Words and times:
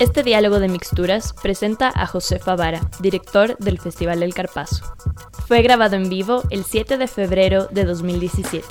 Este 0.00 0.22
diálogo 0.22 0.60
de 0.60 0.68
mixturas 0.68 1.34
presenta 1.42 1.92
a 1.94 2.06
José 2.06 2.38
Favara, 2.38 2.80
director 3.02 3.58
del 3.58 3.78
Festival 3.78 4.20
del 4.20 4.32
Carpazo. 4.32 4.82
Fue 5.46 5.60
grabado 5.60 5.94
en 5.94 6.08
vivo 6.08 6.42
el 6.48 6.64
7 6.64 6.96
de 6.96 7.06
febrero 7.06 7.66
de 7.66 7.84
2017. 7.84 8.66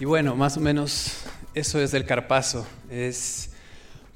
Y 0.00 0.06
bueno, 0.06 0.34
más 0.34 0.56
o 0.56 0.60
menos 0.60 1.24
eso 1.52 1.78
es 1.78 1.92
el 1.92 2.06
Carpazo. 2.06 2.66
Es 2.90 3.50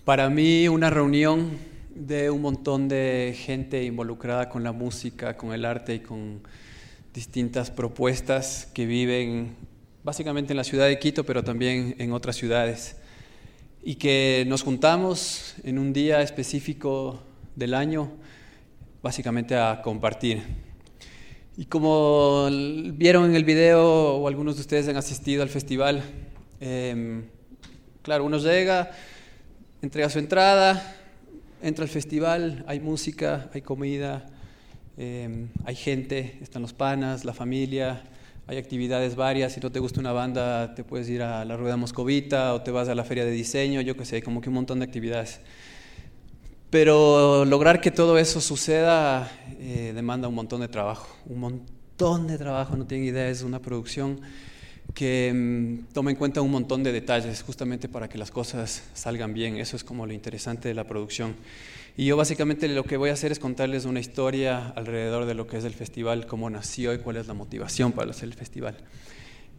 para 0.06 0.30
mí 0.30 0.68
una 0.68 0.88
reunión 0.88 1.58
de 1.94 2.30
un 2.30 2.40
montón 2.40 2.88
de 2.88 3.36
gente 3.38 3.84
involucrada 3.84 4.48
con 4.48 4.64
la 4.64 4.72
música, 4.72 5.36
con 5.36 5.52
el 5.52 5.66
arte 5.66 5.96
y 5.96 6.00
con 6.00 6.40
distintas 7.12 7.70
propuestas 7.70 8.66
que 8.72 8.86
viven 8.86 9.75
básicamente 10.06 10.52
en 10.52 10.56
la 10.56 10.62
ciudad 10.62 10.86
de 10.86 11.00
Quito, 11.00 11.26
pero 11.26 11.42
también 11.42 11.96
en 11.98 12.12
otras 12.12 12.36
ciudades. 12.36 12.94
Y 13.82 13.96
que 13.96 14.44
nos 14.46 14.62
juntamos 14.62 15.56
en 15.64 15.80
un 15.80 15.92
día 15.92 16.22
específico 16.22 17.20
del 17.56 17.74
año, 17.74 18.12
básicamente 19.02 19.56
a 19.56 19.82
compartir. 19.82 20.44
Y 21.56 21.64
como 21.64 22.48
vieron 22.92 23.24
en 23.24 23.34
el 23.34 23.42
video, 23.42 24.14
o 24.18 24.28
algunos 24.28 24.54
de 24.54 24.60
ustedes 24.60 24.86
han 24.86 24.96
asistido 24.96 25.42
al 25.42 25.48
festival, 25.48 26.04
em, 26.60 27.24
claro, 28.02 28.24
uno 28.26 28.38
llega, 28.38 28.92
entrega 29.82 30.08
su 30.08 30.20
entrada, 30.20 30.96
entra 31.60 31.82
al 31.82 31.90
festival, 31.90 32.64
hay 32.68 32.78
música, 32.78 33.50
hay 33.52 33.62
comida, 33.62 34.24
em, 34.96 35.48
hay 35.64 35.74
gente, 35.74 36.38
están 36.42 36.62
los 36.62 36.72
panas, 36.72 37.24
la 37.24 37.34
familia, 37.34 38.04
hay 38.48 38.58
actividades 38.58 39.16
varias, 39.16 39.52
si 39.52 39.60
no 39.60 39.72
te 39.72 39.80
gusta 39.80 39.98
una 39.98 40.12
banda 40.12 40.74
te 40.74 40.84
puedes 40.84 41.08
ir 41.08 41.22
a 41.22 41.44
la 41.44 41.56
Rueda 41.56 41.76
Moscovita 41.76 42.54
o 42.54 42.62
te 42.62 42.70
vas 42.70 42.88
a 42.88 42.94
la 42.94 43.02
feria 43.02 43.24
de 43.24 43.32
diseño, 43.32 43.80
yo 43.80 43.96
qué 43.96 44.04
sé, 44.04 44.22
como 44.22 44.40
que 44.40 44.48
un 44.50 44.54
montón 44.54 44.78
de 44.78 44.84
actividades. 44.84 45.40
Pero 46.70 47.44
lograr 47.44 47.80
que 47.80 47.90
todo 47.90 48.18
eso 48.18 48.40
suceda 48.40 49.30
eh, 49.58 49.92
demanda 49.94 50.28
un 50.28 50.34
montón 50.34 50.60
de 50.60 50.68
trabajo, 50.68 51.08
un 51.26 51.40
montón 51.40 52.28
de 52.28 52.38
trabajo, 52.38 52.76
no 52.76 52.86
tienen 52.86 53.08
idea, 53.08 53.28
es 53.28 53.42
una 53.42 53.60
producción 53.60 54.20
que 54.94 55.32
mm, 55.34 55.92
toma 55.92 56.10
en 56.10 56.16
cuenta 56.16 56.40
un 56.40 56.50
montón 56.50 56.84
de 56.84 56.92
detalles 56.92 57.42
justamente 57.42 57.88
para 57.88 58.08
que 58.08 58.16
las 58.16 58.30
cosas 58.30 58.84
salgan 58.94 59.34
bien, 59.34 59.56
eso 59.56 59.74
es 59.74 59.82
como 59.82 60.06
lo 60.06 60.12
interesante 60.12 60.68
de 60.68 60.74
la 60.74 60.84
producción. 60.84 61.34
Y 61.96 62.04
yo 62.04 62.16
básicamente 62.16 62.68
lo 62.68 62.84
que 62.84 62.98
voy 62.98 63.10
a 63.10 63.14
hacer 63.14 63.32
es 63.32 63.38
contarles 63.38 63.86
una 63.86 64.00
historia 64.00 64.68
alrededor 64.76 65.24
de 65.24 65.34
lo 65.34 65.46
que 65.46 65.56
es 65.56 65.64
el 65.64 65.72
festival, 65.72 66.26
cómo 66.26 66.50
nació 66.50 66.92
y 66.92 66.98
cuál 66.98 67.16
es 67.16 67.26
la 67.26 67.34
motivación 67.34 67.92
para 67.92 68.10
hacer 68.10 68.28
el 68.28 68.34
festival. 68.34 68.76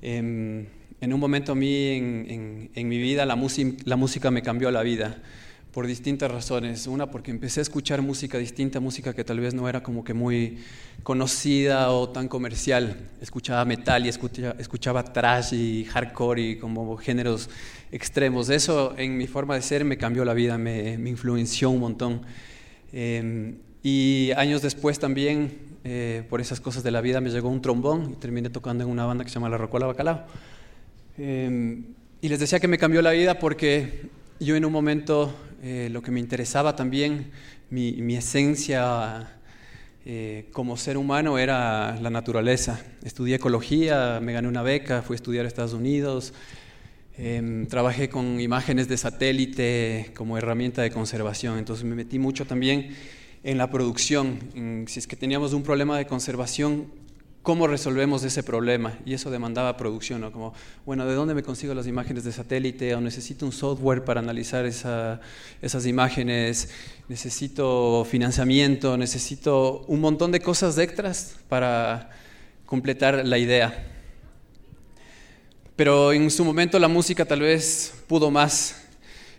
Em, 0.04 0.68
en 1.02 1.14
un 1.14 1.20
momento 1.20 1.54
a 1.54 1.56
mí 1.56 1.88
en, 1.88 2.70
en, 2.76 2.88
mi 2.88 3.00
vida 3.00 3.26
la, 3.26 3.36
la 3.86 3.96
música 3.96 4.30
me 4.30 4.44
cambió 4.44 4.70
la 4.70 4.84
vida 4.84 5.18
por 5.78 5.86
distintas 5.86 6.32
razones. 6.32 6.88
Una, 6.88 7.12
porque 7.12 7.30
empecé 7.30 7.60
a 7.60 7.62
escuchar 7.62 8.02
música 8.02 8.40
distinta, 8.40 8.80
música 8.80 9.14
que 9.14 9.24
tal 9.24 9.40
vez 9.40 9.54
no 9.54 9.70
era 9.70 9.84
como 9.84 10.04
que 10.04 10.16
muy 10.16 10.58
conocida 11.04 11.92
o 11.92 12.10
tan 12.10 12.28
comercial. 12.28 12.98
Escuchaba 13.22 13.64
metal 13.64 14.04
y 14.04 14.10
escuchaba, 14.10 14.56
escuchaba 14.58 15.04
trash 15.04 15.54
y 15.54 15.86
hardcore 15.86 16.42
y 16.42 16.56
como 16.58 16.98
géneros 16.98 17.52
extremos. 17.92 18.50
Eso 18.50 18.96
en 18.98 19.18
mi 19.18 19.28
forma 19.28 19.54
de 19.54 19.62
ser 19.62 19.86
me 19.86 20.00
cambió 20.00 20.26
la 20.26 20.34
vida, 20.34 20.58
me, 20.58 20.94
influenció 20.94 21.70
un 21.70 21.82
montón. 21.82 22.22
Em, 22.92 23.58
y 23.84 24.32
años 24.36 24.64
después 24.64 24.98
también, 24.98 25.60
eh, 25.84 26.24
por 26.28 26.42
esas 26.42 26.60
cosas 26.60 26.82
de 26.82 26.90
la 26.90 27.02
vida, 27.02 27.22
me 27.22 27.30
llegó 27.30 27.50
un 27.50 27.62
trombón 27.62 28.14
y 28.14 28.16
terminé 28.16 28.50
tocando 28.50 28.84
en 28.84 28.90
una 28.90 29.06
banda 29.06 29.24
que 29.24 29.30
se 29.30 29.36
llama 29.36 29.50
La 29.50 29.60
Rocola 29.60 29.86
Bacalao. 29.86 30.26
Em, 31.20 31.84
y 32.20 32.30
les 32.30 32.40
decía 32.40 32.60
que 32.60 32.68
me 32.68 32.80
cambió 32.80 33.04
la 33.04 33.12
vida 33.12 33.38
porque 33.38 34.18
yo 34.40 34.56
en 34.56 34.66
un 34.66 34.72
momento 34.72 35.34
eh, 35.64 35.90
lo 35.92 36.02
que 36.02 36.12
me 36.12 36.20
interesaba 36.20 36.76
también, 36.76 37.32
mi, 37.70 38.16
esencia 38.16 39.40
eh, 40.06 40.48
como 40.52 40.78
ser 40.78 40.98
humano 40.98 41.38
era 41.38 42.00
la 42.00 42.10
naturaleza. 42.10 42.80
Estudié 43.04 43.36
ecología, 43.36 44.20
me 44.22 44.34
gané 44.34 44.48
una 44.48 44.62
beca, 44.62 45.02
fui 45.02 45.16
a 45.16 45.18
estudiar 45.18 45.46
a 45.46 45.48
Estados 45.48 45.74
Unidos, 45.74 46.34
em, 47.18 47.66
trabajé 47.68 48.10
con 48.10 48.40
imágenes 48.40 48.88
de 48.88 48.98
satélite 48.98 50.12
como 50.16 50.38
herramienta 50.38 50.82
de 50.82 50.92
conservación, 50.92 51.58
entonces 51.58 51.84
me 51.84 51.96
metí 51.96 52.20
mucho 52.20 52.46
también 52.46 52.96
en 53.44 53.58
la 53.58 53.70
producción. 53.72 54.40
si 54.88 55.00
es 55.00 55.08
que 55.08 55.16
teníamos 55.16 55.54
un 55.54 55.64
problema 55.64 55.98
de 55.98 56.06
conservación, 56.06 56.88
cómo 57.48 57.66
resolvemos 57.66 58.26
ese 58.26 58.44
problema. 58.44 58.98
Y 59.06 59.14
eso 59.14 59.32
demandaba 59.32 59.78
producción, 59.78 60.20
¿no? 60.20 60.34
Como, 60.34 60.54
bueno, 60.86 61.06
¿de 61.06 61.16
dónde 61.16 61.34
me 61.34 61.44
consigo 61.44 61.74
las 61.74 61.88
imágenes 61.88 62.26
de 62.26 62.34
satélite? 62.34 62.94
¿O 62.94 63.00
necesito 63.00 63.46
un 63.46 63.54
software 63.54 64.04
para 64.04 64.20
analizar 64.20 64.66
esas 64.66 65.86
imágenes? 65.86 66.70
¿Necesito 67.08 68.04
financiamiento? 68.04 68.98
¿Necesito 68.98 69.86
un 69.88 70.02
montón 70.02 70.34
de 70.34 70.42
cosas 70.42 70.78
extras 70.78 71.38
para 71.48 72.10
completar 72.66 73.26
la 73.26 73.38
idea? 73.38 73.94
Pero 75.78 76.12
en 76.12 76.30
su 76.30 76.44
momento 76.44 76.78
la 76.80 76.90
música 76.90 77.24
tal 77.24 77.40
vez 77.40 77.94
pudo 78.08 78.30
más, 78.30 78.84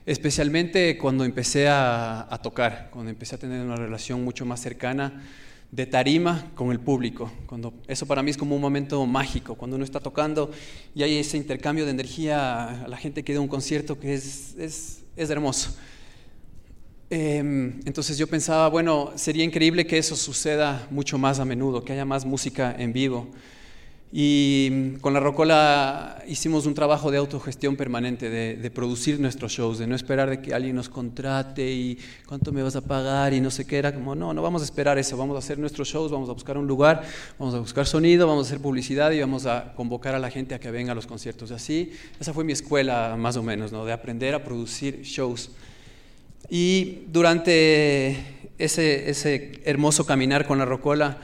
especialmente 0.06 0.96
cuando 0.96 1.26
empecé 1.26 1.68
a, 1.68 2.26
a 2.32 2.40
tocar, 2.40 2.88
cuando 2.90 3.10
empecé 3.10 3.34
a 3.34 3.38
tener 3.38 3.62
una 3.62 3.76
relación 3.76 4.24
mucho 4.24 4.46
más 4.46 4.62
cercana 4.62 5.24
de 5.70 5.86
tarima 5.86 6.50
con 6.54 6.70
el 6.70 6.80
público. 6.80 7.30
Cuando, 7.46 7.74
eso 7.86 8.06
para 8.06 8.22
mí 8.22 8.30
es 8.30 8.36
como 8.36 8.54
un 8.54 8.60
momento 8.60 9.04
mágico, 9.06 9.54
cuando 9.54 9.76
uno 9.76 9.84
está 9.84 10.00
tocando 10.00 10.50
y 10.94 11.02
hay 11.02 11.18
ese 11.18 11.36
intercambio 11.36 11.84
de 11.84 11.90
energía 11.90 12.86
la 12.88 12.96
gente 12.96 13.22
que 13.22 13.34
da 13.34 13.40
un 13.40 13.48
concierto 13.48 13.98
que 13.98 14.14
es, 14.14 14.54
es, 14.58 15.04
es 15.16 15.30
hermoso. 15.30 15.76
Em, 17.10 17.80
entonces 17.86 18.18
yo 18.18 18.26
pensaba, 18.26 18.68
bueno, 18.68 19.12
sería 19.14 19.44
increíble 19.44 19.86
que 19.86 19.96
eso 19.96 20.14
suceda 20.14 20.86
mucho 20.90 21.16
más 21.16 21.38
a 21.38 21.44
menudo, 21.44 21.82
que 21.82 21.92
haya 21.92 22.04
más 22.04 22.24
música 22.24 22.74
en 22.78 22.92
vivo. 22.92 23.28
Y 24.10 24.92
con 25.02 25.12
la 25.12 25.20
Rocola 25.20 26.22
hicimos 26.26 26.64
un 26.64 26.72
trabajo 26.72 27.10
de 27.10 27.18
autogestión 27.18 27.76
permanente, 27.76 28.30
de, 28.30 28.70
producir 28.70 29.20
nuestros 29.20 29.52
shows, 29.52 29.78
de 29.78 29.86
no 29.86 29.94
esperar 29.94 30.30
de 30.30 30.40
que 30.40 30.54
alguien 30.54 30.76
nos 30.76 30.88
contrate 30.88 31.70
y 31.70 31.98
cuánto 32.26 32.50
me 32.50 32.62
vas 32.62 32.74
a 32.76 32.80
pagar 32.80 33.34
y 33.34 33.40
no 33.40 33.50
sé 33.50 33.66
qué. 33.66 33.76
Era 33.76 33.94
como, 33.94 34.14
no, 34.14 34.32
no 34.32 34.40
vamos 34.40 34.62
a 34.62 34.64
esperar 34.64 34.96
eso, 34.96 35.18
vamos 35.18 35.36
a 35.36 35.40
hacer 35.40 35.58
nuestros 35.58 35.88
shows, 35.88 36.10
vamos 36.10 36.30
a 36.30 36.32
buscar 36.32 36.56
un 36.56 36.66
lugar, 36.66 37.02
vamos 37.38 37.54
a 37.54 37.58
buscar 37.58 37.86
sonido, 37.86 38.26
vamos 38.26 38.46
a 38.46 38.48
hacer 38.48 38.62
publicidad 38.62 39.10
y 39.10 39.20
vamos 39.20 39.44
a 39.44 39.74
convocar 39.74 40.14
a 40.14 40.18
la 40.18 40.30
gente 40.30 40.54
a 40.54 40.58
que 40.58 40.70
venga 40.70 40.92
a 40.92 40.94
los 40.94 41.06
conciertos. 41.06 41.50
Así, 41.50 41.92
esa 42.18 42.32
fue 42.32 42.44
mi 42.44 42.52
escuela 42.52 43.14
más 43.18 43.36
o 43.36 43.42
menos, 43.42 43.72
¿no? 43.72 43.84
de 43.84 43.92
aprender 43.92 44.34
a 44.34 44.42
producir 44.42 45.02
shows. 45.02 45.50
Y 46.48 47.02
durante 47.12 48.48
ese, 48.56 49.10
ese 49.10 49.60
hermoso 49.66 50.06
caminar 50.06 50.46
con 50.46 50.56
la 50.56 50.64
Rocola, 50.64 51.18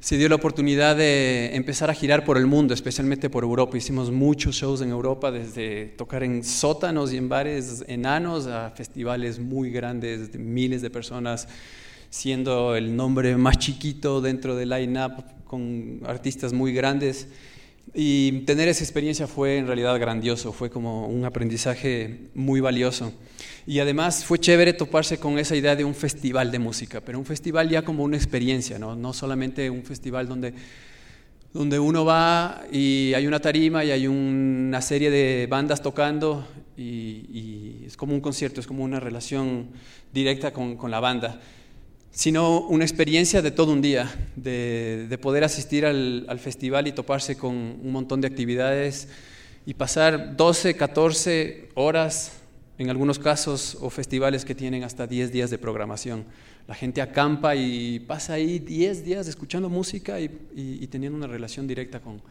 se 0.00 0.16
dio 0.16 0.28
la 0.28 0.36
oportunidad 0.36 0.96
de 0.96 1.56
empezar 1.56 1.90
a 1.90 1.94
girar 1.94 2.24
por 2.24 2.38
el 2.38 2.46
mundo, 2.46 2.72
especialmente 2.72 3.28
por 3.28 3.42
Europa. 3.42 3.76
Hicimos 3.76 4.12
muchos 4.12 4.54
shows 4.54 4.80
en 4.80 4.90
Europa, 4.90 5.32
desde 5.32 5.86
tocar 5.86 6.22
en 6.22 6.44
sótanos 6.44 7.12
y 7.12 7.16
en 7.16 7.28
bares 7.28 7.84
enanos 7.88 8.46
a 8.46 8.70
festivales 8.70 9.40
muy 9.40 9.70
grandes, 9.70 10.30
de 10.30 10.38
miles 10.38 10.82
de 10.82 10.90
personas, 10.90 11.48
siendo 12.10 12.76
el 12.76 12.94
nombre 12.94 13.36
más 13.36 13.58
chiquito 13.58 14.20
dentro 14.20 14.54
del 14.54 14.68
line-up, 14.68 15.24
con 15.44 16.00
artistas 16.06 16.52
muy 16.52 16.72
grandes. 16.72 17.26
Y 17.92 18.42
tener 18.42 18.68
esa 18.68 18.84
experiencia 18.84 19.26
fue 19.26 19.56
en 19.56 19.66
realidad 19.66 19.98
grandioso, 19.98 20.52
fue 20.52 20.70
como 20.70 21.08
un 21.08 21.24
aprendizaje 21.24 22.28
muy 22.34 22.60
valioso. 22.60 23.12
Y 23.66 23.80
además 23.80 24.24
fue 24.24 24.38
chévere 24.38 24.72
toparse 24.72 25.18
con 25.18 25.38
esa 25.38 25.56
idea 25.56 25.76
de 25.76 25.84
un 25.84 25.94
festival 25.94 26.50
de 26.50 26.58
música, 26.58 27.00
pero 27.00 27.18
un 27.18 27.26
festival 27.26 27.68
ya 27.68 27.82
como 27.82 28.04
una 28.04 28.16
experiencia, 28.16 28.78
no, 28.78 28.96
no 28.96 29.12
solamente 29.12 29.68
un 29.70 29.84
festival 29.84 30.28
donde, 30.28 30.54
donde 31.52 31.78
uno 31.78 32.04
va 32.04 32.62
y 32.72 33.12
hay 33.14 33.26
una 33.26 33.40
tarima 33.40 33.84
y 33.84 33.90
hay 33.90 34.06
una 34.06 34.80
serie 34.80 35.10
de 35.10 35.46
bandas 35.48 35.82
tocando 35.82 36.46
y, 36.76 37.26
y 37.30 37.84
es 37.86 37.96
como 37.96 38.14
un 38.14 38.20
concierto, 38.20 38.60
es 38.60 38.66
como 38.66 38.84
una 38.84 39.00
relación 39.00 39.68
directa 40.12 40.52
con, 40.52 40.76
con 40.76 40.90
la 40.90 41.00
banda 41.00 41.40
sino 42.18 42.62
una 42.62 42.84
experiencia 42.84 43.42
de 43.42 43.52
todo 43.52 43.72
un 43.72 43.80
día, 43.80 44.12
de, 44.34 45.18
poder 45.22 45.44
asistir 45.44 45.86
al, 45.86 46.38
festival 46.40 46.88
y 46.88 46.92
toparse 46.92 47.36
con 47.36 47.54
un 47.54 47.92
montón 47.92 48.20
de 48.20 48.26
actividades 48.26 49.08
y 49.66 49.74
pasar 49.74 50.36
12, 50.36 50.74
14 50.74 51.68
horas, 51.74 52.32
en 52.78 52.90
algunos 52.90 53.18
casos, 53.18 53.76
o 53.80 53.90
festivales 53.90 54.44
que 54.44 54.54
tienen 54.54 54.84
hasta 54.84 55.06
10 55.06 55.32
días 55.32 55.50
de 55.50 55.58
programación. 55.58 56.24
La 56.68 56.74
gente 56.74 57.02
acampa 57.02 57.56
y 57.56 57.98
pasa 57.98 58.34
ahí 58.34 58.60
10 58.60 59.04
días 59.04 59.26
escuchando 59.26 59.68
música 59.68 60.20
y, 60.20 60.86
teniendo 60.86 61.18
una 61.18 61.26
relación 61.26 61.66
directa 61.66 62.00
con, 62.00 62.22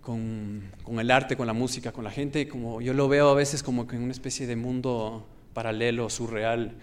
con, 0.00 1.00
el 1.00 1.10
arte, 1.10 1.36
con 1.36 1.46
la 1.46 1.52
música, 1.52 1.90
con 1.90 2.04
la 2.04 2.10
gente, 2.10 2.46
como 2.46 2.80
yo 2.80 2.94
lo 2.94 3.08
veo 3.08 3.28
a 3.30 3.34
veces 3.34 3.62
como 3.62 3.86
que 3.86 3.96
en 3.96 4.02
una 4.02 4.12
especie 4.12 4.46
de 4.46 4.56
mundo 4.56 5.26
paralelo, 5.52 6.08
surreal 6.08 6.76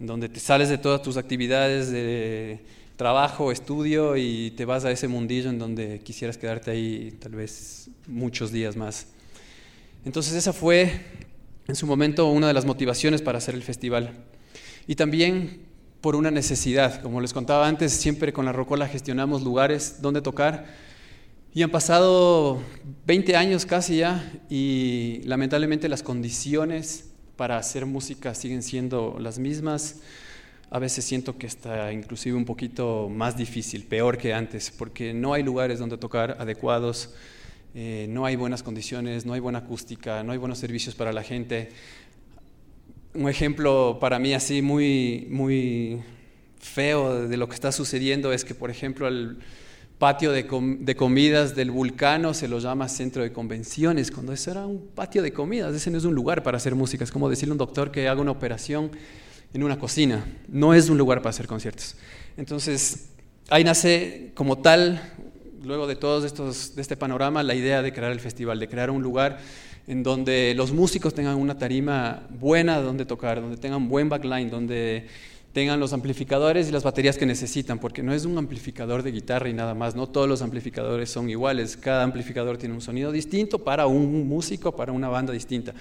donde 0.00 0.30
te 0.30 0.40
sales 0.40 0.70
de 0.70 0.78
todas 0.78 1.02
tus 1.02 1.18
actividades 1.18 1.90
de 1.90 2.60
trabajo, 2.96 3.52
estudio 3.52 4.16
y 4.16 4.50
te 4.52 4.64
vas 4.64 4.84
a 4.84 4.90
ese 4.90 5.08
mundillo 5.08 5.50
en 5.50 5.58
donde 5.58 6.00
quisieras 6.00 6.38
quedarte 6.38 6.70
ahí 6.70 7.16
tal 7.20 7.32
vez 7.32 7.90
muchos 8.06 8.50
días 8.50 8.76
más. 8.76 9.06
Entonces 10.04 10.32
esa 10.32 10.54
fue 10.54 11.00
en 11.70 11.76
su 11.76 11.86
momento 11.86 12.26
una 12.26 12.48
de 12.48 12.52
las 12.52 12.66
motivaciones 12.66 13.22
para 13.22 13.38
hacer 13.38 13.54
el 13.54 13.62
festival. 13.62 14.12
Y 14.86 14.96
también 14.96 15.60
por 16.00 16.16
una 16.16 16.30
necesidad. 16.30 17.00
Como 17.00 17.20
les 17.20 17.32
contaba 17.32 17.68
antes, 17.68 17.92
siempre 17.92 18.32
con 18.32 18.44
la 18.44 18.52
Rocola 18.52 18.88
gestionamos 18.88 19.42
lugares 19.42 20.02
donde 20.02 20.20
tocar. 20.20 20.66
Y 21.54 21.62
han 21.62 21.70
pasado 21.70 22.60
20 23.06 23.36
años 23.36 23.66
casi 23.66 23.98
ya 23.98 24.32
y 24.48 25.20
lamentablemente 25.24 25.88
las 25.88 26.02
condiciones 26.02 27.06
para 27.36 27.56
hacer 27.56 27.86
música 27.86 28.34
siguen 28.34 28.62
siendo 28.62 29.16
las 29.20 29.38
mismas. 29.38 30.00
A 30.70 30.78
veces 30.78 31.04
siento 31.04 31.38
que 31.38 31.46
está 31.46 31.92
inclusive 31.92 32.36
un 32.36 32.44
poquito 32.44 33.08
más 33.08 33.36
difícil, 33.36 33.84
peor 33.84 34.18
que 34.18 34.32
antes, 34.34 34.72
porque 34.76 35.12
no 35.14 35.34
hay 35.34 35.42
lugares 35.42 35.78
donde 35.78 35.98
tocar 35.98 36.36
adecuados, 36.38 37.10
eh, 37.74 38.06
no 38.08 38.24
hay 38.26 38.36
buenas 38.36 38.62
condiciones, 38.62 39.26
no 39.26 39.32
hay 39.32 39.40
buena 39.40 39.60
acústica, 39.60 40.22
no 40.22 40.32
hay 40.32 40.38
buenos 40.38 40.58
servicios 40.58 40.94
para 40.94 41.12
la 41.12 41.22
gente. 41.22 41.70
Un 43.14 43.28
ejemplo 43.28 43.98
para 44.00 44.18
mí 44.18 44.34
así 44.34 44.62
muy, 44.62 45.26
muy 45.30 46.00
feo 46.58 47.28
de 47.28 47.36
lo 47.36 47.48
que 47.48 47.54
está 47.54 47.72
sucediendo 47.72 48.32
es 48.32 48.44
que, 48.44 48.54
por 48.54 48.70
ejemplo, 48.70 49.08
el 49.08 49.38
patio 50.00 50.32
de, 50.32 50.46
comidas 50.96 51.54
del 51.54 51.70
Vulcano 51.70 52.32
se 52.32 52.48
lo 52.48 52.58
llama 52.58 52.88
centro 52.88 53.22
de 53.22 53.32
convenciones, 53.32 54.10
cuando 54.10 54.32
eso 54.32 54.50
era 54.50 54.66
un 54.66 54.88
patio 54.94 55.22
de 55.22 55.30
comidas, 55.30 55.74
ese 55.74 55.90
no 55.90 55.98
es 55.98 56.04
un 56.04 56.14
lugar 56.14 56.42
para 56.42 56.56
hacer 56.56 56.74
música, 56.74 57.04
es 57.04 57.12
como 57.12 57.28
decirle 57.28 57.50
a 57.50 57.54
un 57.54 57.58
doctor 57.58 57.90
que 57.90 58.08
haga 58.08 58.20
una 58.20 58.30
operación 58.30 58.90
en 59.52 59.62
una 59.62 59.78
cocina, 59.78 60.24
no 60.48 60.72
es 60.72 60.88
un 60.88 60.96
lugar 60.96 61.18
para 61.18 61.30
hacer 61.30 61.46
conciertos. 61.46 61.96
Entonces, 62.38 63.10
ahí 63.50 63.62
nace 63.62 64.30
como 64.34 64.58
tal, 64.58 65.02
luego 65.62 65.86
de 65.86 65.96
todos 65.96 66.24
estos, 66.24 66.74
de 66.74 66.82
este 66.82 66.96
panorama, 66.96 67.42
la 67.42 67.54
idea 67.54 67.82
de 67.82 67.92
crear 67.92 68.12
el 68.12 68.20
festival, 68.20 68.58
de 68.58 68.68
crear 68.68 68.90
un 68.90 69.02
lugar 69.02 69.38
en 69.86 70.02
donde 70.02 70.54
los 70.56 70.72
músicos 70.72 71.14
tengan 71.14 71.36
una 71.36 71.58
tarima 71.58 72.26
buena 72.30 72.80
donde 72.80 73.04
tocar, 73.04 73.40
donde 73.40 73.56
tengan 73.56 73.88
buen 73.88 74.08
backline, 74.08 74.50
donde 74.50 75.06
tengan 75.52 75.80
los 75.80 75.92
amplificadores 75.92 76.68
y 76.68 76.72
las 76.72 76.84
baterías 76.84 77.18
que 77.18 77.26
necesitan, 77.26 77.78
porque 77.78 78.02
no 78.02 78.14
es 78.14 78.24
un 78.24 78.38
amplificador 78.38 79.02
de 79.02 79.10
guitarra 79.10 79.48
y 79.48 79.52
nada 79.52 79.74
más, 79.74 79.96
no 79.96 80.06
todos 80.06 80.28
los 80.28 80.42
amplificadores 80.42 81.10
son 81.10 81.28
iguales, 81.28 81.76
cada 81.76 82.04
amplificador 82.04 82.56
tiene 82.56 82.74
un 82.74 82.80
sonido 82.80 83.10
distinto 83.10 83.58
para 83.58 83.86
un 83.86 84.28
músico, 84.28 84.74
para 84.74 84.92
una 84.92 85.08
banda 85.08 85.32
distinta. 85.32 85.74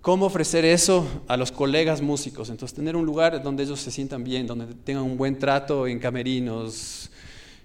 ¿Cómo 0.00 0.26
ofrecer 0.26 0.64
eso 0.64 1.06
a 1.28 1.36
los 1.36 1.52
colegas 1.52 2.02
músicos? 2.02 2.50
Entonces, 2.50 2.74
tener 2.74 2.96
un 2.96 3.06
lugar 3.06 3.40
donde 3.40 3.62
ellos 3.62 3.78
se 3.78 3.92
sientan 3.92 4.24
bien, 4.24 4.48
donde 4.48 4.66
tengan 4.82 5.04
un 5.04 5.16
buen 5.16 5.38
trato 5.38 5.86
en 5.86 6.00
camerinos, 6.00 7.11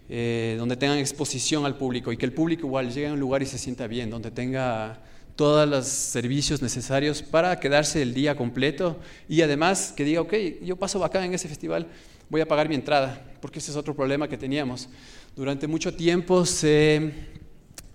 eh, 0.09 0.56
donde 0.57 0.77
tengan 0.77 1.00
exposición 1.00 1.65
al 1.65 1.77
público 1.77 2.13
y 2.13 2.18
que 2.18 2.25
el 2.25 2.31
público 2.31 2.65
igual 2.65 2.94
llegue 2.94 3.07
a 3.07 3.13
un 3.13 3.19
lugar 3.19 3.44
y 3.44 3.45
se 3.45 3.57
sienta 3.57 3.88
bien, 3.88 4.09
donde 4.09 4.31
tenga 4.31 5.01
todos 5.36 5.68
los 5.69 5.86
servicios 5.86 6.62
necesarios 6.62 7.21
para 7.21 7.59
quedarse 7.59 8.01
el 8.01 8.13
día 8.13 8.36
completo 8.36 8.98
y 9.30 9.42
además 9.42 9.94
que 9.95 10.06
diga, 10.06 10.21
ok, 10.21 10.33
yo 10.63 10.77
paso 10.77 11.04
acá 11.04 11.25
en 11.25 11.33
ese 11.33 11.50
festival, 11.50 11.88
voy 12.30 12.42
a 12.42 12.48
pagar 12.48 12.69
mi 12.69 12.75
entrada, 12.75 13.21
porque 13.42 13.57
ese 13.59 13.71
es 13.71 13.77
otro 13.77 13.94
problema 13.95 14.30
que 14.30 14.38
teníamos. 14.38 14.88
Durante 15.36 15.68
mucho 15.68 15.94
tiempo 15.94 16.45
se 16.45 17.12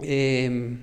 em, 0.01 0.81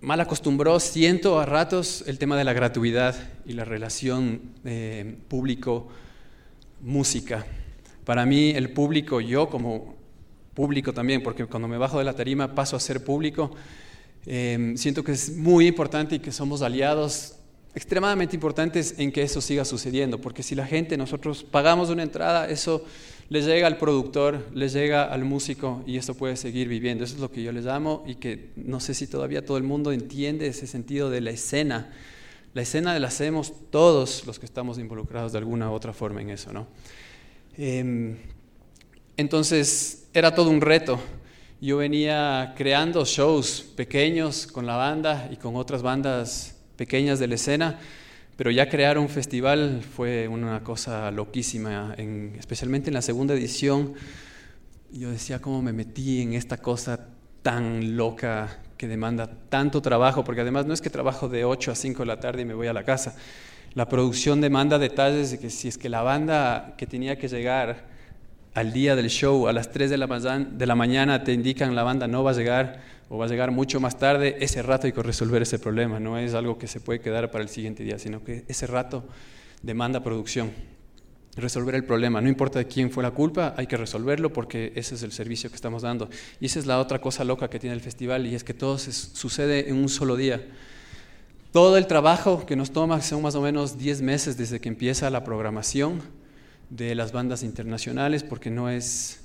mal 0.00 0.20
acostumbró, 0.20 0.78
siento 0.80 1.40
a 1.40 1.46
ratos, 1.46 2.02
el 2.06 2.18
tema 2.18 2.36
de 2.36 2.44
la 2.44 2.52
gratuidad 2.52 3.16
y 3.44 3.52
la 3.52 3.64
relación 3.64 4.40
em, 4.64 5.16
público-música. 5.28 7.46
Para 8.04 8.26
mí 8.26 8.50
el 8.50 8.70
público, 8.70 9.20
yo 9.20 9.48
como 9.48 10.03
público 10.54 10.92
también, 10.92 11.22
porque 11.22 11.46
cuando 11.46 11.68
me 11.68 11.78
bajo 11.78 11.98
de 11.98 12.04
la 12.04 12.14
tarima 12.14 12.54
paso 12.54 12.76
a 12.76 12.80
ser 12.80 13.04
público, 13.04 13.54
Em, 14.26 14.76
siento 14.76 15.04
que 15.04 15.12
es 15.12 15.36
muy 15.36 15.66
importante 15.66 16.16
y 16.16 16.18
que 16.18 16.32
somos 16.32 16.62
aliados 16.62 17.36
extremadamente 17.74 18.36
importantes 18.36 18.94
en 18.98 19.12
que 19.12 19.22
eso 19.22 19.40
siga 19.40 19.64
sucediendo, 19.64 20.20
porque 20.20 20.42
si 20.42 20.54
la 20.54 20.64
gente, 20.64 20.96
nosotros 20.96 21.42
pagamos 21.42 21.90
una 21.90 22.04
entrada, 22.04 22.48
eso 22.48 22.84
le 23.28 23.42
llega 23.42 23.66
al 23.66 23.78
productor, 23.78 24.46
le 24.54 24.68
llega 24.68 25.04
al 25.04 25.24
músico 25.24 25.82
y 25.86 25.96
esto 25.96 26.14
puede 26.14 26.36
seguir 26.36 26.68
viviendo. 26.68 27.04
Eso 27.04 27.14
es 27.16 27.20
lo 27.20 27.30
que 27.30 27.42
yo 27.42 27.52
les 27.52 27.66
amo 27.66 28.04
y 28.06 28.14
que 28.14 28.50
no 28.56 28.80
sé 28.80 28.94
si 28.94 29.06
todavía 29.06 29.44
todo 29.44 29.56
el 29.56 29.64
mundo 29.64 29.92
entiende 29.92 30.46
ese 30.46 30.66
sentido 30.66 31.10
de 31.10 31.20
la 31.20 31.30
escena. 31.30 31.92
La 32.54 32.62
escena 32.62 32.98
la 32.98 33.08
hacemos 33.08 33.52
todos 33.70 34.24
los 34.26 34.38
que 34.38 34.46
estamos 34.46 34.78
involucrados 34.78 35.32
de 35.32 35.38
alguna 35.38 35.70
u 35.70 35.74
otra 35.74 35.92
forma 35.92 36.22
en 36.22 36.30
eso, 36.30 36.52
¿no? 36.52 36.68
Em, 37.56 38.16
entonces, 39.16 40.08
era 40.12 40.34
todo 40.34 40.50
un 40.50 40.60
reto 40.60 41.00
yo 41.64 41.78
venía 41.78 42.52
creando 42.58 43.06
shows 43.06 43.62
pequeños 43.74 44.46
con 44.46 44.66
la 44.66 44.76
banda 44.76 45.30
y 45.32 45.36
con 45.36 45.56
otras 45.56 45.80
bandas 45.80 46.56
pequeñas 46.76 47.18
de 47.18 47.26
la 47.26 47.36
escena, 47.36 47.78
pero 48.36 48.50
ya 48.50 48.68
crear 48.68 48.98
un 48.98 49.08
festival 49.08 49.80
fue 49.82 50.28
una 50.28 50.62
cosa 50.62 51.10
loquísima, 51.10 51.94
especialmente 52.38 52.90
en 52.90 52.94
la 52.94 53.00
segunda 53.00 53.32
edición. 53.32 53.94
Yo 54.92 55.10
decía 55.10 55.38
cómo 55.38 55.62
me 55.62 55.72
metí 55.72 56.20
en 56.20 56.34
esta 56.34 56.58
cosa 56.58 57.08
tan 57.40 57.96
loca 57.96 58.60
que 58.76 58.86
demanda 58.86 59.26
tanto 59.48 59.80
trabajo, 59.80 60.22
porque 60.22 60.42
además 60.42 60.66
no 60.66 60.74
es 60.74 60.82
que 60.82 60.90
trabajo 60.90 61.30
de 61.30 61.46
8 61.46 61.72
a 61.72 61.74
5 61.74 62.02
de 62.02 62.06
la 62.06 62.20
tarde 62.20 62.42
y 62.42 62.44
me 62.44 62.52
voy 62.52 62.66
a 62.66 62.74
la 62.74 62.84
casa. 62.84 63.16
La 63.72 63.88
producción 63.88 64.42
demanda 64.42 64.78
detalles 64.78 65.30
de 65.30 65.38
que 65.38 65.48
si 65.48 65.68
es 65.68 65.78
que 65.78 65.88
la 65.88 66.02
banda 66.02 66.74
que 66.76 66.86
tenía 66.86 67.16
que 67.16 67.28
llegar 67.28 67.93
al 68.54 68.72
día 68.72 68.94
del 68.94 69.08
show, 69.10 69.48
a 69.48 69.52
las 69.52 69.72
3 69.72 69.90
de 69.90 69.96
la, 69.96 70.74
mañana 70.76 71.24
te 71.24 71.32
indican 71.32 71.74
la 71.74 71.82
banda 71.82 72.06
no 72.06 72.22
va 72.22 72.30
a 72.30 72.34
llegar 72.34 72.80
o 73.08 73.18
va 73.18 73.26
a 73.26 73.28
llegar 73.28 73.50
mucho 73.50 73.80
más 73.80 73.98
tarde, 73.98 74.36
ese 74.40 74.62
rato 74.62 74.86
hay 74.86 74.92
que 74.92 75.02
resolver 75.02 75.42
ese 75.42 75.58
problema, 75.58 76.00
no 76.00 76.16
es 76.18 76.34
algo 76.34 76.56
que 76.56 76.68
se 76.68 76.80
puede 76.80 77.00
quedar 77.00 77.30
para 77.30 77.42
el 77.42 77.50
siguiente 77.50 77.82
día, 77.82 77.98
sino 77.98 78.22
que 78.22 78.44
ese 78.48 78.66
rato 78.66 79.04
demanda 79.62 80.02
producción, 80.02 80.52
resolver 81.36 81.74
el 81.74 81.84
problema, 81.84 82.20
no 82.20 82.28
importa 82.28 82.60
de 82.60 82.66
quién 82.66 82.90
fue 82.90 83.02
la 83.02 83.10
culpa, 83.10 83.54
hay 83.56 83.66
que 83.66 83.76
resolverlo 83.76 84.32
porque 84.32 84.72
ese 84.76 84.94
es 84.94 85.02
el 85.02 85.12
servicio 85.12 85.50
que 85.50 85.56
estamos 85.56 85.82
dando. 85.82 86.08
Y 86.40 86.46
esa 86.46 86.60
es 86.60 86.66
la 86.66 86.78
otra 86.78 87.00
cosa 87.00 87.24
loca 87.24 87.50
que 87.50 87.58
tiene 87.58 87.74
el 87.74 87.80
festival 87.80 88.26
y 88.26 88.34
es 88.34 88.44
que 88.44 88.54
todo 88.54 88.78
sucede 88.78 89.68
en 89.68 89.76
un 89.76 89.88
solo 89.88 90.16
día. 90.16 90.46
Todo 91.52 91.76
el 91.76 91.86
trabajo 91.86 92.46
que 92.46 92.56
nos 92.56 92.72
toma 92.72 93.00
son 93.02 93.22
más 93.22 93.34
o 93.34 93.40
menos 93.40 93.78
10 93.78 94.02
meses 94.02 94.36
desde 94.36 94.60
que 94.60 94.68
empieza 94.68 95.10
la 95.10 95.24
programación, 95.24 96.02
de 96.70 96.94
las 96.94 97.12
bandas 97.12 97.42
internacionales, 97.42 98.22
porque 98.22 98.50
no 98.50 98.68
es 98.68 99.20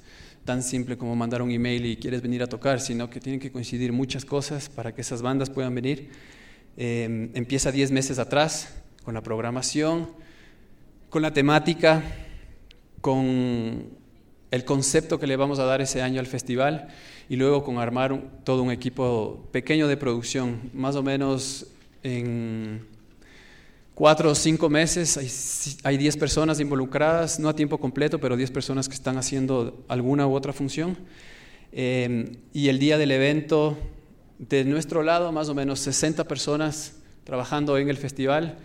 tan 0.46 0.64
simple 0.64 0.98
como 0.98 1.16
mandar 1.16 1.42
un 1.42 1.52
email 1.52 1.86
y 1.86 1.98
quieres 1.98 2.22
venir 2.22 2.42
a 2.42 2.48
tocar, 2.48 2.80
sino 2.80 3.10
que 3.10 3.20
tienen 3.20 3.40
que 3.40 3.52
coincidir 3.52 3.92
muchas 3.94 4.26
cosas 4.26 4.70
para 4.70 4.94
que 4.94 5.02
esas 5.02 5.22
bandas 5.22 5.50
puedan 5.50 5.76
venir. 5.76 6.10
Em, 6.78 7.30
empieza 7.34 7.72
10 7.72 7.92
meses 7.92 8.20
atrás 8.20 8.74
con 9.04 9.14
la 9.14 9.22
programación, 9.22 10.10
con 11.10 11.22
la 11.22 11.34
temática, 11.34 12.04
con 13.02 13.90
el 14.52 14.66
concepto 14.66 15.20
que 15.20 15.28
le 15.28 15.36
vamos 15.36 15.60
a 15.60 15.66
dar 15.66 15.82
ese 15.82 16.02
año 16.02 16.20
al 16.20 16.28
festival 16.28 16.88
y 17.30 17.36
luego 17.36 17.64
con 17.64 17.78
armar 17.78 18.20
todo 18.44 18.64
un 18.64 18.72
equipo 18.72 19.48
pequeño 19.52 19.88
de 19.88 19.98
producción, 19.98 20.72
más 20.74 20.96
o 20.96 21.04
menos 21.04 21.68
en 22.02 22.88
cuatro 24.00 24.32
o 24.32 24.36
cinco 24.36 24.70
meses, 24.70 25.78
hay, 25.84 25.98
diez 25.98 26.16
personas 26.16 26.62
involucradas, 26.62 27.38
no 27.38 27.50
a 27.50 27.54
tiempo 27.54 27.78
completo, 27.78 28.18
pero 28.18 28.38
diez 28.38 28.50
personas 28.50 28.88
que 28.88 28.96
están 28.96 29.18
haciendo 29.18 29.84
alguna 29.90 30.26
u 30.26 30.34
otra 30.34 30.54
función. 30.54 30.98
Em, 31.74 32.38
y 32.54 32.70
el 32.70 32.80
día 32.80 32.98
del 32.98 33.12
evento, 33.12 33.78
de 34.38 34.64
nuestro 34.64 35.04
lado, 35.04 35.34
más 35.34 35.50
o 35.50 35.54
menos 35.54 35.82
60 35.82 36.30
personas 36.30 36.94
trabajando 37.26 37.78
en 37.78 37.90
el 37.90 37.98
festival 37.98 38.60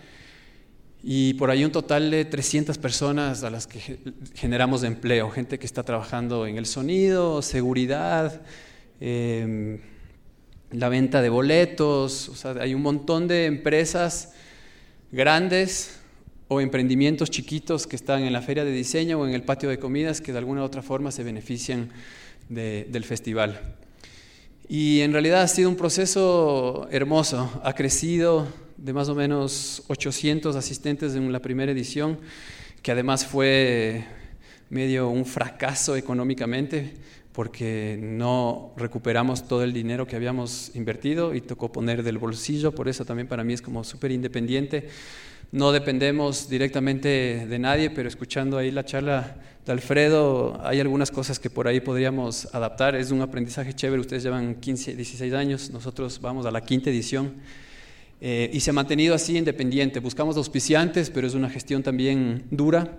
y 1.03 1.33
por 1.33 1.51
ahí 1.51 1.65
un 1.65 1.71
total 1.73 2.11
de 2.11 2.23
300 2.23 2.77
personas 2.77 3.43
a 3.43 3.49
las 3.49 3.67
que 3.67 3.99
generamos 4.35 4.83
empleo, 4.83 5.29
gente 5.31 5.59
que 5.59 5.65
está 5.65 5.83
trabajando 5.83 6.47
en 6.47 6.57
el 6.57 6.65
sonido, 6.65 7.41
seguridad, 7.41 8.41
em, 9.01 9.81
la 10.71 10.87
venta 10.87 11.21
de 11.21 11.27
boletos, 11.27 12.29
o 12.29 12.35
sea, 12.35 12.51
hay 12.51 12.73
un 12.73 12.81
montón 12.81 13.27
de 13.27 13.47
empresas 13.47 14.31
grandes 15.15 15.97
o 16.49 16.59
emprendimientos 16.59 17.31
chiquitos 17.31 17.87
que 17.87 17.95
están 17.95 18.23
en 18.23 18.33
la 18.33 18.41
feria 18.41 18.65
de 18.65 18.71
diseño 18.71 19.17
o 19.17 19.25
en 19.25 19.33
el 19.33 19.43
patio 19.43 19.69
de 19.69 19.79
comidas 19.79 20.19
que 20.19 20.33
de 20.33 20.37
alguna 20.39 20.61
u 20.61 20.65
otra 20.65 20.81
forma 20.81 21.09
se 21.09 21.23
benefician 21.23 21.89
del 22.49 23.03
festival. 23.05 23.77
Y 24.67 24.99
en 25.01 25.13
realidad 25.13 25.41
ha 25.41 25.47
sido 25.47 25.69
un 25.69 25.77
proceso 25.77 26.89
hermoso, 26.91 27.61
ha 27.63 27.73
crecido 27.73 28.45
de 28.75 28.91
más 28.91 29.07
o 29.07 29.15
menos 29.15 29.83
800 29.87 30.53
asistentes 30.57 31.15
en 31.15 31.31
la 31.31 31.39
primera 31.39 31.71
edición, 31.71 32.19
que 32.81 32.91
además 32.91 33.25
fue 33.25 34.03
medio 34.69 35.07
un 35.07 35.25
fracaso 35.25 35.95
económicamente, 35.95 36.93
porque 37.35 37.99
no 38.01 38.71
recuperamos 38.77 39.45
todo 39.45 39.63
el 39.63 39.73
dinero 39.73 40.07
que 40.07 40.15
habíamos 40.15 40.71
invertido 40.73 41.35
y 41.35 41.41
tocó 41.41 41.69
poner 41.69 42.01
del 42.01 42.17
bolsillo, 42.17 42.73
por 42.73 42.87
eso 42.87 43.03
también 43.03 43.27
para 43.27 43.43
mí 43.43 43.51
es 43.51 43.61
como 43.61 43.83
súper 43.83 44.11
independiente. 44.11 44.87
No 45.51 45.73
dependemos 45.73 46.49
directamente 46.49 47.45
de 47.45 47.59
nadie, 47.59 47.89
pero 47.89 48.07
escuchando 48.07 48.57
ahí 48.57 48.71
la 48.71 48.85
charla 48.85 49.35
de 49.65 49.71
Alfredo, 49.73 50.59
hay 50.63 50.79
algunas 50.79 51.11
cosas 51.11 51.37
que 51.37 51.49
por 51.49 51.67
ahí 51.67 51.81
podríamos 51.81 52.47
adaptar. 52.53 52.95
Es 52.95 53.11
un 53.11 53.21
aprendizaje 53.21 53.73
chévere, 53.73 53.99
ustedes 53.99 54.23
llevan 54.23 54.55
15, 54.55 54.95
16 54.95 55.33
años, 55.33 55.69
nosotros 55.71 56.21
vamos 56.21 56.45
a 56.45 56.51
la 56.51 56.61
quinta 56.61 56.89
edición. 56.89 57.33
Eh, 58.21 58.49
y 58.53 58.61
se 58.61 58.69
ha 58.69 58.73
mantenido 58.73 59.13
así 59.13 59.37
independiente. 59.37 59.99
Buscamos 59.99 60.37
auspiciantes, 60.37 61.09
pero 61.09 61.27
es 61.27 61.33
una 61.33 61.49
gestión 61.49 61.83
también 61.83 62.45
dura. 62.49 62.97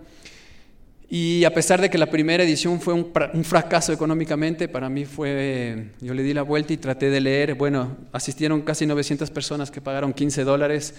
Y 1.09 1.45
a 1.45 1.55
pesar 1.55 1.81
de 1.81 1.89
que 1.89 1.99
la 1.99 2.11
primera 2.11 2.43
edición 2.43 2.81
fue 2.81 2.93
un, 2.93 3.45
fracaso 3.45 3.93
económicamente, 3.93 4.67
para 4.67 4.89
mí 4.89 5.05
fue, 5.05 5.93
yo 6.01 6.15
le 6.15 6.25
di 6.25 6.35
la 6.35 6.43
vuelta 6.43 6.73
y 6.73 6.79
traté 6.79 7.11
de 7.11 7.21
leer, 7.21 7.55
bueno, 7.55 7.97
asistieron 8.11 8.63
casi 8.63 8.87
900 8.87 9.31
personas 9.31 9.71
que 9.71 9.81
pagaron 9.81 10.13
15 10.13 10.43
dólares, 10.43 10.95